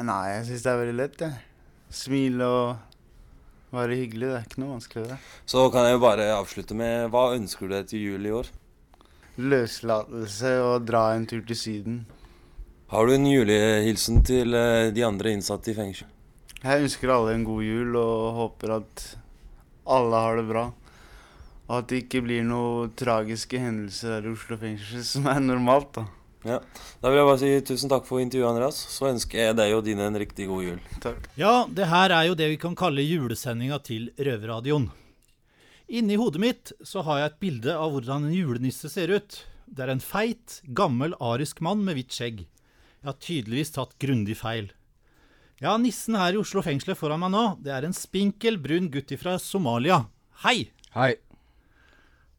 [0.00, 1.68] Nei, jeg syns det er veldig lett, jeg.
[2.00, 4.30] Smile og være hyggelig.
[4.30, 5.18] Det er ikke noe vanskelig, det.
[5.52, 8.48] Så kan jeg jo bare avslutte med Hva ønsker du deg til jul i år?
[9.36, 12.00] Løslatelse og dra en tur til Syden.
[12.90, 16.08] Har du en julehilsen til eh, de andre innsatte i fengsel?
[16.60, 19.04] Jeg ønsker alle en god jul og håper at
[19.88, 20.64] alle har det bra.
[21.70, 25.94] Og at det ikke blir noen tragiske hendelser her i Oslo fengsel, som er normalt,
[25.96, 26.04] da.
[26.44, 26.56] Ja.
[27.00, 28.78] Da vil jeg bare si tusen takk for intervjuet, Andreas.
[28.92, 30.80] Så ønsker jeg deg og dine en riktig god jul.
[31.04, 31.28] Takk.
[31.40, 34.88] Ja, det her er jo det vi kan kalle julesendinga til Røverradioen.
[35.90, 39.40] Inni hodet mitt så har jeg et bilde av hvordan en julenisse ser ut.
[39.66, 42.44] Det er en feit, gammel arisk mann med hvitt skjegg.
[43.00, 44.70] Jeg har tydeligvis tatt grundig feil.
[45.60, 49.10] Ja, nissen her i Oslo fengsel foran meg nå, det er en spinkel, brun gutt
[49.20, 49.98] fra Somalia.
[50.40, 50.70] Hei!
[50.94, 51.10] Hei.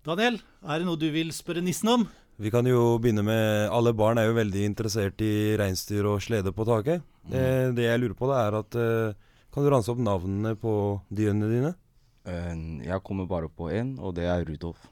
[0.02, 2.08] Daniel, er det noe du vil spørre nissen om?
[2.42, 6.50] Vi kan jo begynne med Alle barn er jo veldig interessert i reinsdyr og slede
[6.50, 7.06] på taket.
[7.30, 9.14] Eh, det jeg lurer på, da er at eh,
[9.54, 10.74] Kan du ranse opp navnene på
[11.14, 11.72] dyrene dine?
[12.26, 12.58] Eh,
[12.88, 14.90] jeg kommer bare på én, og det er Rudolf.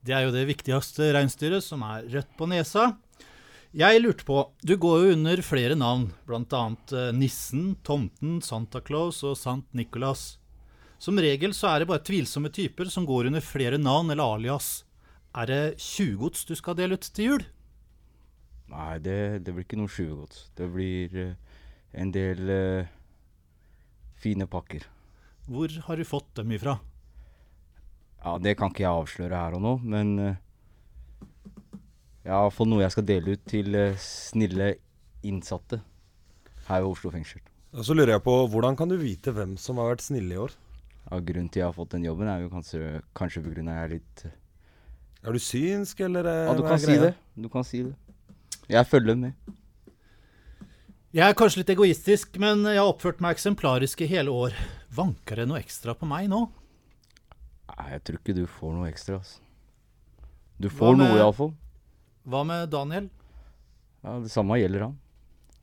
[0.00, 2.94] Det er jo det viktigste reinsdyret, som er rødt på nesa.
[3.76, 6.60] Jeg lurte på, du går jo under flere navn, bl.a.
[6.96, 10.38] Eh, Nissen, Tomten, Santa Claus og Sant Nicholas.
[10.96, 14.86] Som regel så er det bare tvilsomme typer som går under flere navn eller alias.
[15.36, 17.44] Er det tjuvgods du skal dele ut til jul?
[18.72, 20.46] Nei, det, det blir ikke noe tjuvgods.
[20.56, 21.60] Det blir uh,
[22.00, 22.88] en del uh,
[24.16, 24.88] fine pakker.
[25.52, 26.78] Hvor har du fått dem ifra?
[28.24, 30.40] Ja, Det kan ikke jeg avsløre her og nå, men eh,
[32.26, 34.72] jeg har fått noe jeg skal dele ut til eh, snille
[35.26, 35.78] innsatte
[36.66, 37.42] her ved Oslo fengsel.
[37.76, 40.40] Og så lurer jeg på, Hvordan kan du vite hvem som har vært snille i
[40.40, 40.54] år?
[41.06, 42.80] Ja, grunnen til jeg har fått den jobben, er jo kanskje,
[43.14, 44.34] kanskje på grunn av jeg er litt eh,
[45.28, 47.12] Er du synsk, eller eh, Ja, du kan si det.
[47.36, 47.94] Du kan si det.
[48.72, 49.54] Jeg følger med.
[51.16, 54.56] Jeg er kanskje litt egoistisk, men jeg har oppført meg eksemplarisk i hele år.
[54.92, 56.42] Vanker det noe ekstra på meg nå?
[57.70, 59.38] Nei, jeg tror ikke du får noe ekstra, altså.
[60.58, 61.54] Du Hva får med- noe, iallfall.
[62.26, 63.04] Hva med Daniel?
[64.02, 64.96] Ja, det samme gjelder han.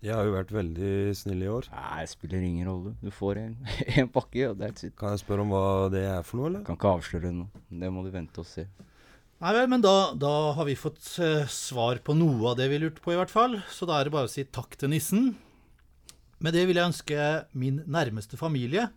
[0.03, 1.67] Jeg har jo vært veldig snill i år.
[1.71, 2.93] Nei, det spiller ingen rolle.
[3.03, 3.53] Du får en,
[3.99, 4.95] en pakke, og that's it.
[4.99, 6.65] Kan jeg spørre om hva det er for noe, eller?
[6.67, 7.45] Kan ikke avsløre det nå.
[7.83, 8.65] Det må du vente og se.
[9.43, 12.79] Nei vel, men da, da har vi fått eh, svar på noe av det vi
[12.79, 13.59] lurte på, i hvert fall.
[13.71, 15.33] Så da er det bare å si takk til nissen.
[16.43, 18.89] Med det vil jeg ønske min nærmeste familie,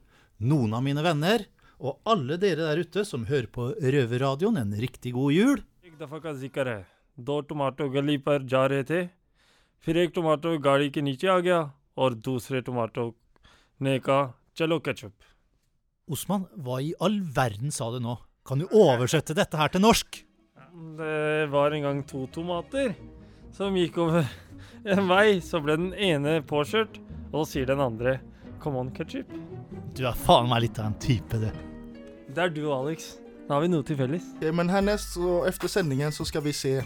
[0.42, 1.46] noen av mine venner,
[1.82, 5.64] og alle dere der ute som hører på Røverradioen, en riktig god jul.
[7.19, 9.07] एक दफ़ा का जिक्र है दो tomato गली पर जा रहे थे
[9.86, 13.15] फिर एक टमाटो गाड़ी के नीचे आ गया और दूसरे टमाटो
[13.82, 15.11] ने कहा चलो ketchup
[16.11, 18.17] Osman, hva i all verden sa du nå?
[18.45, 20.26] Kan du oversette dette her til norsk?
[20.97, 22.95] Det var en gang to tomater
[23.51, 24.26] som gikk over
[24.86, 25.39] en vei.
[25.39, 26.99] Så ble den ene påkjørt,
[27.34, 28.19] og så sier den andre
[28.59, 29.32] 'come on, ketchup'.
[29.95, 31.51] Du er faen meg litt av en type, du.
[32.34, 33.17] Det er du og Alex.
[33.47, 34.24] Da har vi noe til felles.
[34.41, 36.84] Eh, Men härnäst så efter sändningen så ska vi se, eh,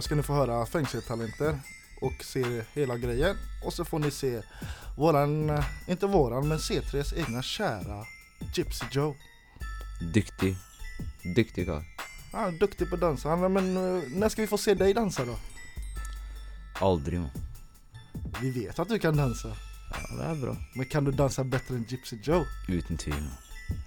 [0.00, 1.58] ska ni få höra fängelsetalenter
[2.02, 3.36] och se hela grejen.
[3.64, 4.42] Och så får ni se
[4.96, 8.06] våran, eh, inte våran, men C3s egna kära
[8.54, 9.14] Gypsy Joe.
[10.14, 10.56] Dyktig.
[11.36, 11.82] Dyktig karl.
[12.32, 13.36] Ja, är duktig på att dansa.
[13.36, 15.36] Men eh, när ska vi få se dig dansa då?
[16.80, 17.30] Aldri, man.
[18.40, 19.56] Vi vet att du kan dansa.
[19.90, 20.56] Ja, det er bra.
[20.74, 22.44] Men kan du dansa bättre än Gypsy Joe?
[22.68, 23.28] Uten tvil.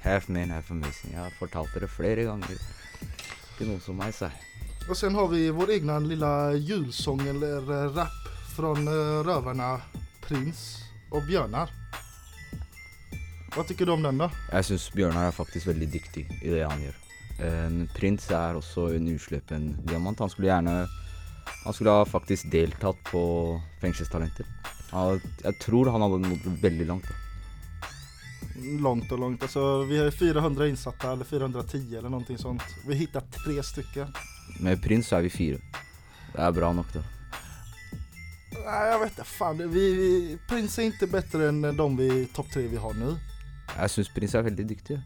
[0.01, 1.13] Half man, half amazing.
[1.13, 2.61] Jeg har fortalt dere flere ganger.
[3.55, 4.55] Ikke noe som meg, sa jeg.
[4.89, 9.81] Och sen har vi vår egna lilla julsång eller eh, rap från eh, Rövarna
[10.21, 10.77] Prins
[11.11, 11.69] och Björnar.
[13.55, 14.29] Vad tycker du om den då?
[14.51, 16.95] Jeg syns Bjørnar er faktisk veldig dyktig i det han gjør.
[17.45, 20.19] En prins er også en uslepen diamant.
[20.19, 20.88] Han skulle gjerne
[21.65, 23.21] Han skulle ha faktisk deltatt på
[23.81, 24.45] Fengselstalenter.
[25.43, 27.09] Jeg tror han hadde nådd veldig langt.
[27.09, 27.15] Da.
[28.81, 29.41] Långt och långt.
[29.41, 32.63] Alltså, vi har ju 400 insatta eller 410 eller någonting sånt.
[32.88, 34.13] Vi hittar tre stycken.
[34.60, 35.58] Med prins så er vi fire.
[36.34, 37.04] Det er bra nok, da.
[38.66, 39.24] Nej, jag vet inte.
[39.24, 43.16] Fan, vi, vi, Prins är inte bättre än de vi, topp tre vi har nu.
[43.78, 45.00] Jeg syns prins er veldig dyktig.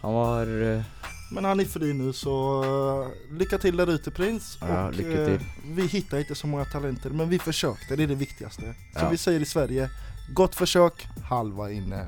[0.00, 0.82] Han var eh,
[1.30, 2.34] Men han är fri nu så
[2.64, 4.58] eh, lycka till där ute prins.
[4.60, 5.46] Ja, lycka eh, till.
[5.64, 8.62] vi hittar inte så många talenter men vi försökte, det är det viktigaste.
[8.62, 9.08] Som Ja.
[9.10, 9.90] vi säger i Sverige,
[10.34, 12.06] gott försök, halva inne.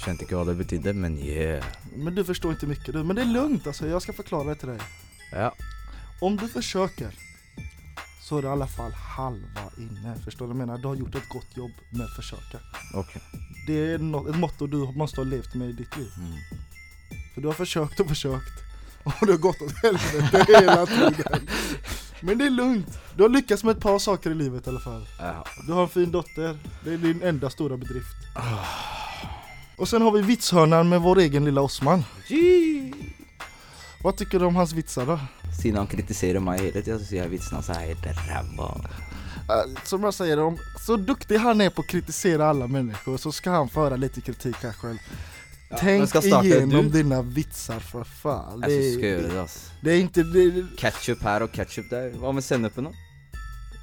[0.00, 1.64] Skjønte ikke hva det betydde, men yeah.
[1.92, 3.88] Men du forstår ikke mye, du, men det er lugnt altså.
[3.90, 4.86] Jeg skal forklare det til deg.
[5.34, 5.50] Ja.
[6.24, 7.12] Om du forsøker,
[8.24, 10.14] så er det i alle fall halva inne.
[10.24, 10.80] Forstår du hva jeg mener?
[10.80, 12.62] Du har gjort et godt jobb med å forsøke.
[13.02, 13.20] Okay.
[13.66, 16.16] Det er no et motto du måtte ha levt med i ditt liv.
[17.34, 18.64] For du har forsøkt og forsøkt,
[19.04, 21.46] og det har gått åt helvete hele tiden.
[22.20, 22.98] Men det er lugnt.
[23.16, 25.04] Du har lyckats med et par saker i livet i alle fall.
[25.18, 25.36] Ja.
[25.66, 26.58] Du har en fin dotter.
[26.84, 28.28] Det er din enda store bedrift.
[29.80, 32.04] Och sen har vi vitshörnan med vår egen lilla Osman.
[34.02, 35.20] Vad tycker du om hans vitsar då?
[35.62, 38.68] Siden han kritiserer meg hele tida, så sier jeg vitsen hans er helt ræva.
[39.50, 43.32] Eh, Som jag säger, om så duktig han är på att kritisera alla människor så
[43.32, 44.96] ska han föra lite kritik här själv.
[45.68, 47.02] Ja, men Tänk ska starta igenom du?
[47.02, 48.60] dina vitsar för fan.
[48.62, 49.70] Jeg syns du skal gjøre det, ass.
[49.82, 50.22] det är inte...
[50.22, 52.10] Det, Ketchup her og ketchup der.
[52.18, 52.90] Hva med sennepen, da?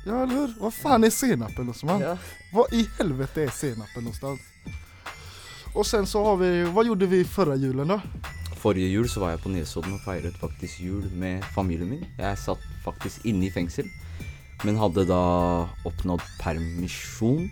[0.05, 0.53] ja, eller hur?
[0.59, 2.01] Vad fan är senapen Osman?
[2.01, 2.17] Ja.
[2.53, 4.39] Vad i helvete är senapen någonstans?
[5.77, 8.01] Och sen så har vi, vad gjorde vi förra julen då?
[8.57, 12.05] Forrige jul så var jeg på Nesodden og feiret faktisk jul med familien min.
[12.17, 13.85] Jeg satt faktisk inne i fengsel,
[14.65, 15.19] men hadde da
[15.85, 17.45] oppnådd permisjon.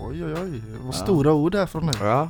[0.00, 0.98] Oj oj oj, vad Ja.
[1.00, 1.96] stora ord det är från dig.
[2.00, 2.28] Ja.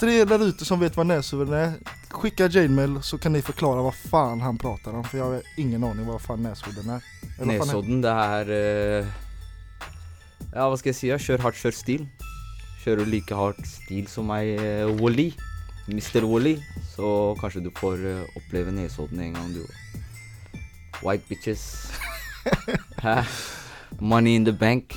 [0.00, 1.72] Tre er där ute som vet vad Nesodden är,
[2.10, 5.84] skicka Janemail så kan ni förklara vad fan han pratar om för jag har ingen
[5.84, 7.02] aning vad fan Nesodden är.
[7.40, 8.50] Eller Nesodden, det er
[9.00, 9.06] eh,
[10.54, 11.08] Ja, hva skal jeg si?
[11.10, 11.18] Ja?
[11.18, 12.06] Kjør hardt, kjør stil.
[12.80, 15.30] Kjører du like hardt stil som meg, eh, Wally,
[15.90, 16.24] Mr.
[16.24, 16.56] Wally,
[16.94, 19.74] så kanskje du får eh, oppleve Nesodden en gang, du òg.
[21.04, 21.64] White bitches.
[24.00, 24.94] Money in the bank.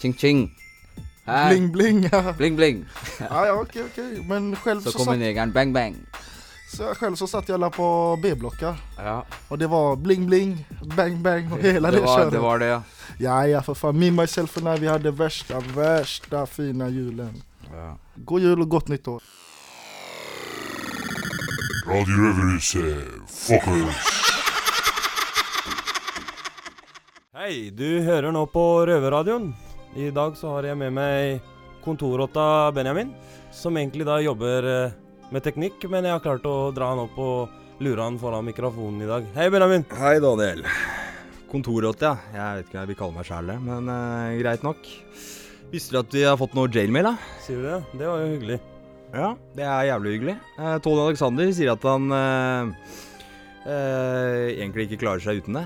[0.00, 0.48] Ching-ching.
[1.28, 2.32] Bling bling ja.
[2.32, 2.84] Bling bling.
[3.20, 4.22] ja, ja okej okej.
[4.28, 5.96] Men selv Så så, kommer negeren bang bang.
[6.72, 8.74] så Selv så satt jeg på B-blocka.
[8.98, 9.20] Ja.
[9.50, 10.66] og det var bling bling,
[10.96, 12.32] bang bang og hele det, det, var, köret.
[12.32, 12.80] det var det, ja.
[13.20, 17.42] Ja ja för fan, me myself and I vi hade värsta, värsta fina julen.
[17.72, 17.98] Ja.
[18.14, 19.22] God jul och gott nytt år.
[21.86, 23.96] Radio Røverhuset, fuckers.
[27.34, 29.50] Hei, du hører nå på Røverradioen.
[29.96, 31.40] I dag så har jeg med meg
[31.82, 33.10] kontorrotta Benjamin,
[33.50, 34.96] som egentlig da jobber eh,
[35.32, 39.02] med teknikk, men jeg har klart å dra han opp og lure han foran mikrofonen
[39.02, 39.26] i dag.
[39.34, 39.86] Hei, Benjamin.
[39.98, 40.62] Hei, Daniel.
[41.48, 42.14] Kontorrotte, ja.
[42.34, 44.88] Jeg vet ikke hva jeg vil kalle meg sjæl, det, men uh, greit nok.
[45.72, 47.14] Visste du at vi har fått noe jailmail, da?
[47.44, 47.78] Sier du det?
[48.00, 48.58] Det var jo hyggelig.
[49.08, 50.36] Ja, det er jævlig hyggelig.
[50.58, 52.92] Uh, Tony Alexander sier at han uh,
[53.68, 55.64] egentlig ikke klarer seg uten det.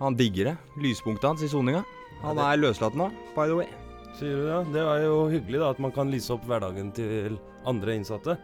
[0.00, 0.56] Han digger det.
[0.82, 1.82] Lyspunktet hans i soninga.
[2.22, 3.68] Han er løslatt nå, by the way.
[4.14, 4.60] Sier du det?
[4.78, 7.34] Det var jo hyggelig da, at man kan lyse opp hverdagen til
[7.66, 8.38] andre innsatte.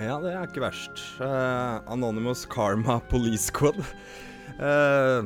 [0.00, 1.04] Ja, det er ikke verst.
[1.20, 3.84] Uh, Anonymous Karma Police Squad.
[4.60, 5.24] Eh,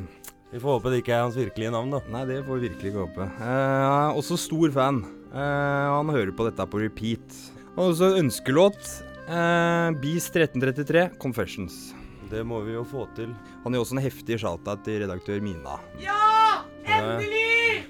[0.54, 1.98] Vi får håpe det ikke er hans virkelige navn, da.
[2.14, 3.24] Nei, det får vi virkelig ikke håpe.
[3.26, 5.00] Eh, han er også stor fan.
[5.34, 7.38] Eh, han hører på dette på repeat.
[7.74, 8.78] Og også ønskelåt.
[9.26, 11.88] Eh, Beast 1333, Confessions.
[12.30, 13.32] Det må vi jo få til.
[13.64, 15.74] Han gjør også en heftig shout-out til redaktør Mina.
[15.98, 16.62] Ja!
[16.86, 17.88] Endelig!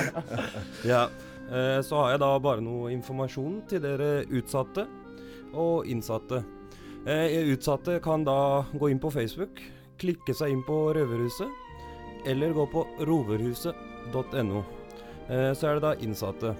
[0.92, 1.06] ja.
[1.48, 4.84] Eh, så har jeg da bare noe informasjon til dere utsatte
[5.56, 6.44] og innsatte.
[7.08, 9.64] Eh, utsatte kan da gå inn på Facebook,
[9.96, 11.48] klikke seg inn på Røverhuset,
[12.26, 14.64] eller gå på roverhuset.no.
[15.28, 16.54] Eh, så er det da innsatte.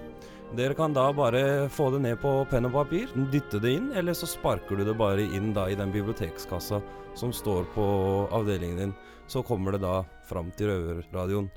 [0.56, 4.16] Dere kan da bare få det ned på penn og papir, dytte det inn, eller
[4.18, 6.80] så sparker du det bare inn da i den bibliotekskassa
[7.14, 7.86] som står på
[8.34, 8.94] avdelingen din.
[9.30, 11.50] Så kommer det da fram til Røverradioen.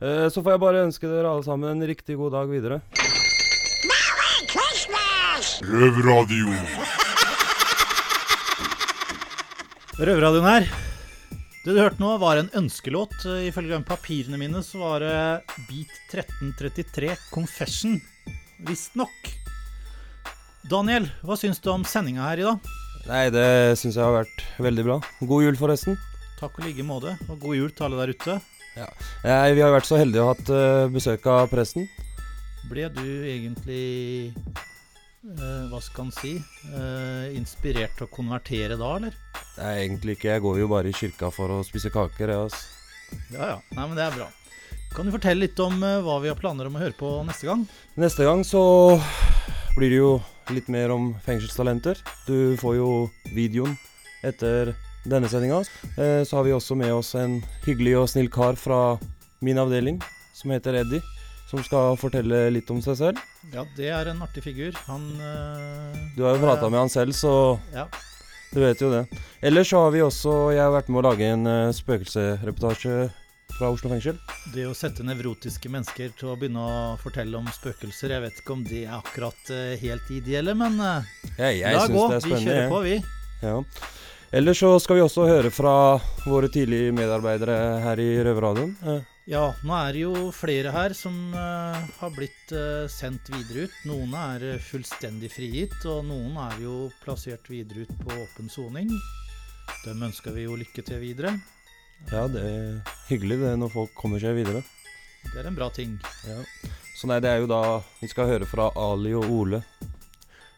[0.00, 2.82] Eh, så får jeg bare ønske dere alle sammen en riktig god dag videre.
[3.88, 5.54] Merry Christmas!
[5.64, 6.52] Røverradio.
[9.96, 10.85] Røverradioen her.
[11.66, 13.16] Det du hørte nå, var en ønskelåt.
[13.26, 15.14] ifølge Ifølge papirene mine så var det
[15.66, 17.96] Beat 1333 Confession.
[18.68, 19.32] Visstnok.
[20.70, 22.70] Daniel, hva syns du om sendinga her i dag?
[23.08, 23.48] Nei, det
[23.82, 25.00] syns jeg har vært veldig bra.
[25.26, 25.98] God jul, forresten.
[26.38, 28.38] Takk i like måte, og god jul til alle der ute.
[28.78, 28.86] Ja.
[29.26, 31.90] Nei, vi har vært så heldige å ha hatt eh, besøk av presten.
[32.70, 33.82] Ble du egentlig
[34.30, 34.62] eh,
[35.26, 36.36] Hva skal en si?
[36.70, 39.14] eh, inspirert til å konvertere da, eller?
[39.56, 40.30] Nei, egentlig ikke.
[40.36, 42.62] Jeg går jo bare i kirka for å spise kaker, jeg, altså.
[43.34, 43.56] Ja ja.
[43.74, 44.28] Nei, men det er bra.
[44.94, 47.48] Kan du fortelle litt om eh, hva vi har planer om å høre på neste
[47.48, 47.66] gang?
[47.98, 48.62] Neste gang så
[49.76, 50.12] blir det jo
[50.54, 51.98] litt mer om fengselstalenter.
[52.28, 52.90] Du får jo
[53.34, 53.74] videoen
[54.26, 54.72] etter
[55.06, 55.64] denne sendinga.
[55.98, 58.96] Eh, så har vi også med oss en hyggelig og snill kar fra
[59.42, 59.98] min avdeling
[60.38, 61.02] som heter Eddie.
[61.46, 63.20] Som skal fortelle litt om seg selv.
[63.54, 64.74] Ja, det er en artig figur.
[64.88, 67.86] Han eh, Du har jo prata med han selv, så Ja.
[68.52, 69.04] du vet jo det.
[69.42, 73.10] Ellers så har vi også Jeg har vært med å lage en uh, spøkelsereportasje
[73.56, 74.18] fra Oslo fengsel.
[74.52, 78.52] Det å sette nevrotiske mennesker til å begynne å fortelle om spøkelser, jeg vet ikke
[78.56, 81.06] om det er akkurat uh, helt ideelle, men uh,
[81.38, 82.08] ja, jeg la gå.
[82.26, 82.98] Vi kjører på, vi.
[83.44, 83.60] Ja.
[84.34, 85.72] Ellers så skal vi også høre fra
[86.26, 88.72] våre tidlige medarbeidere her i Røverradioen.
[88.82, 93.66] Eh, Ja, nå er det jo flere her som uh, har blitt uh, sendt videre
[93.66, 93.80] ut.
[93.90, 98.92] Noen er eh, fullstendig frigitt, og noen er jo plassert videre ut på åpen soning.
[99.82, 101.34] Dem ønsker vi jo lykke til videre.
[102.12, 104.62] Ja, det er hyggelig det når folk kommer seg videre.
[105.26, 105.98] Det er en bra ting.
[106.28, 106.38] Ja.
[106.94, 109.64] Så nei, det er jo da Vi skal høre fra Ali og Ole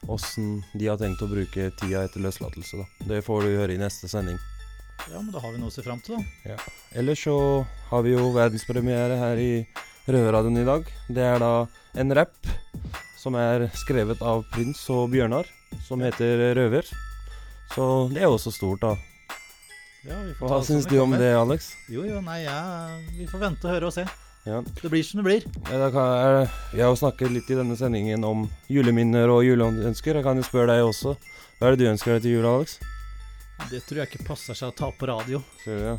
[0.09, 2.85] åssen de har tenkt å bruke tida etter løslatelse.
[2.85, 3.09] da.
[3.15, 4.39] Det får du høre i neste sending.
[5.09, 6.55] Ja, men da har vi noe å se fram til, da.
[6.55, 6.59] Ja.
[6.99, 7.37] Ellers så
[7.91, 9.53] har vi jo verdenspremiere her i
[10.09, 10.89] Røverradioen i dag.
[11.09, 11.53] Det er da
[12.01, 12.51] en rapp
[13.19, 15.49] som er skrevet av Prins og Bjørnar,
[15.87, 16.89] som heter Røver.
[17.75, 18.95] Så det er jo også stort, da.
[20.07, 21.73] Ja, vi får Hva syns du om det, Alex?
[21.93, 22.61] Jo, jo, nei, ja,
[23.17, 24.07] vi får vente og høre og se.
[24.49, 24.63] Ja.
[24.63, 25.49] Det blir som det blir.
[25.67, 30.21] Kan jeg, vi har jo snakket litt i denne sendingen om juleminner og juleønsker.
[30.21, 31.19] Jeg kan jo spørre deg også.
[31.59, 32.79] Hva er det du ønsker deg til jul, Alex?
[33.71, 35.43] Det tror jeg ikke passer seg å ta på radio.
[35.65, 35.97] Ser du det?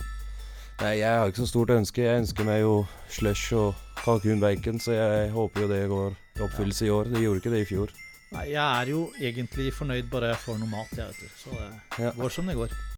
[0.80, 2.05] Nei, jeg har ikke så stort ønske.
[2.05, 2.76] Jeg ønsker meg jo
[3.12, 7.10] slush og kalkunbacon, så jeg håper jo det går i oppfyllelse i år.
[7.12, 7.91] Det gjorde ikke det i fjor.
[8.32, 11.38] Nei, jeg er jo egentlig fornøyd bare jeg får noe mat, jeg, vet du.
[11.43, 12.12] Så det Ja.
[12.16, 12.76] går som det går.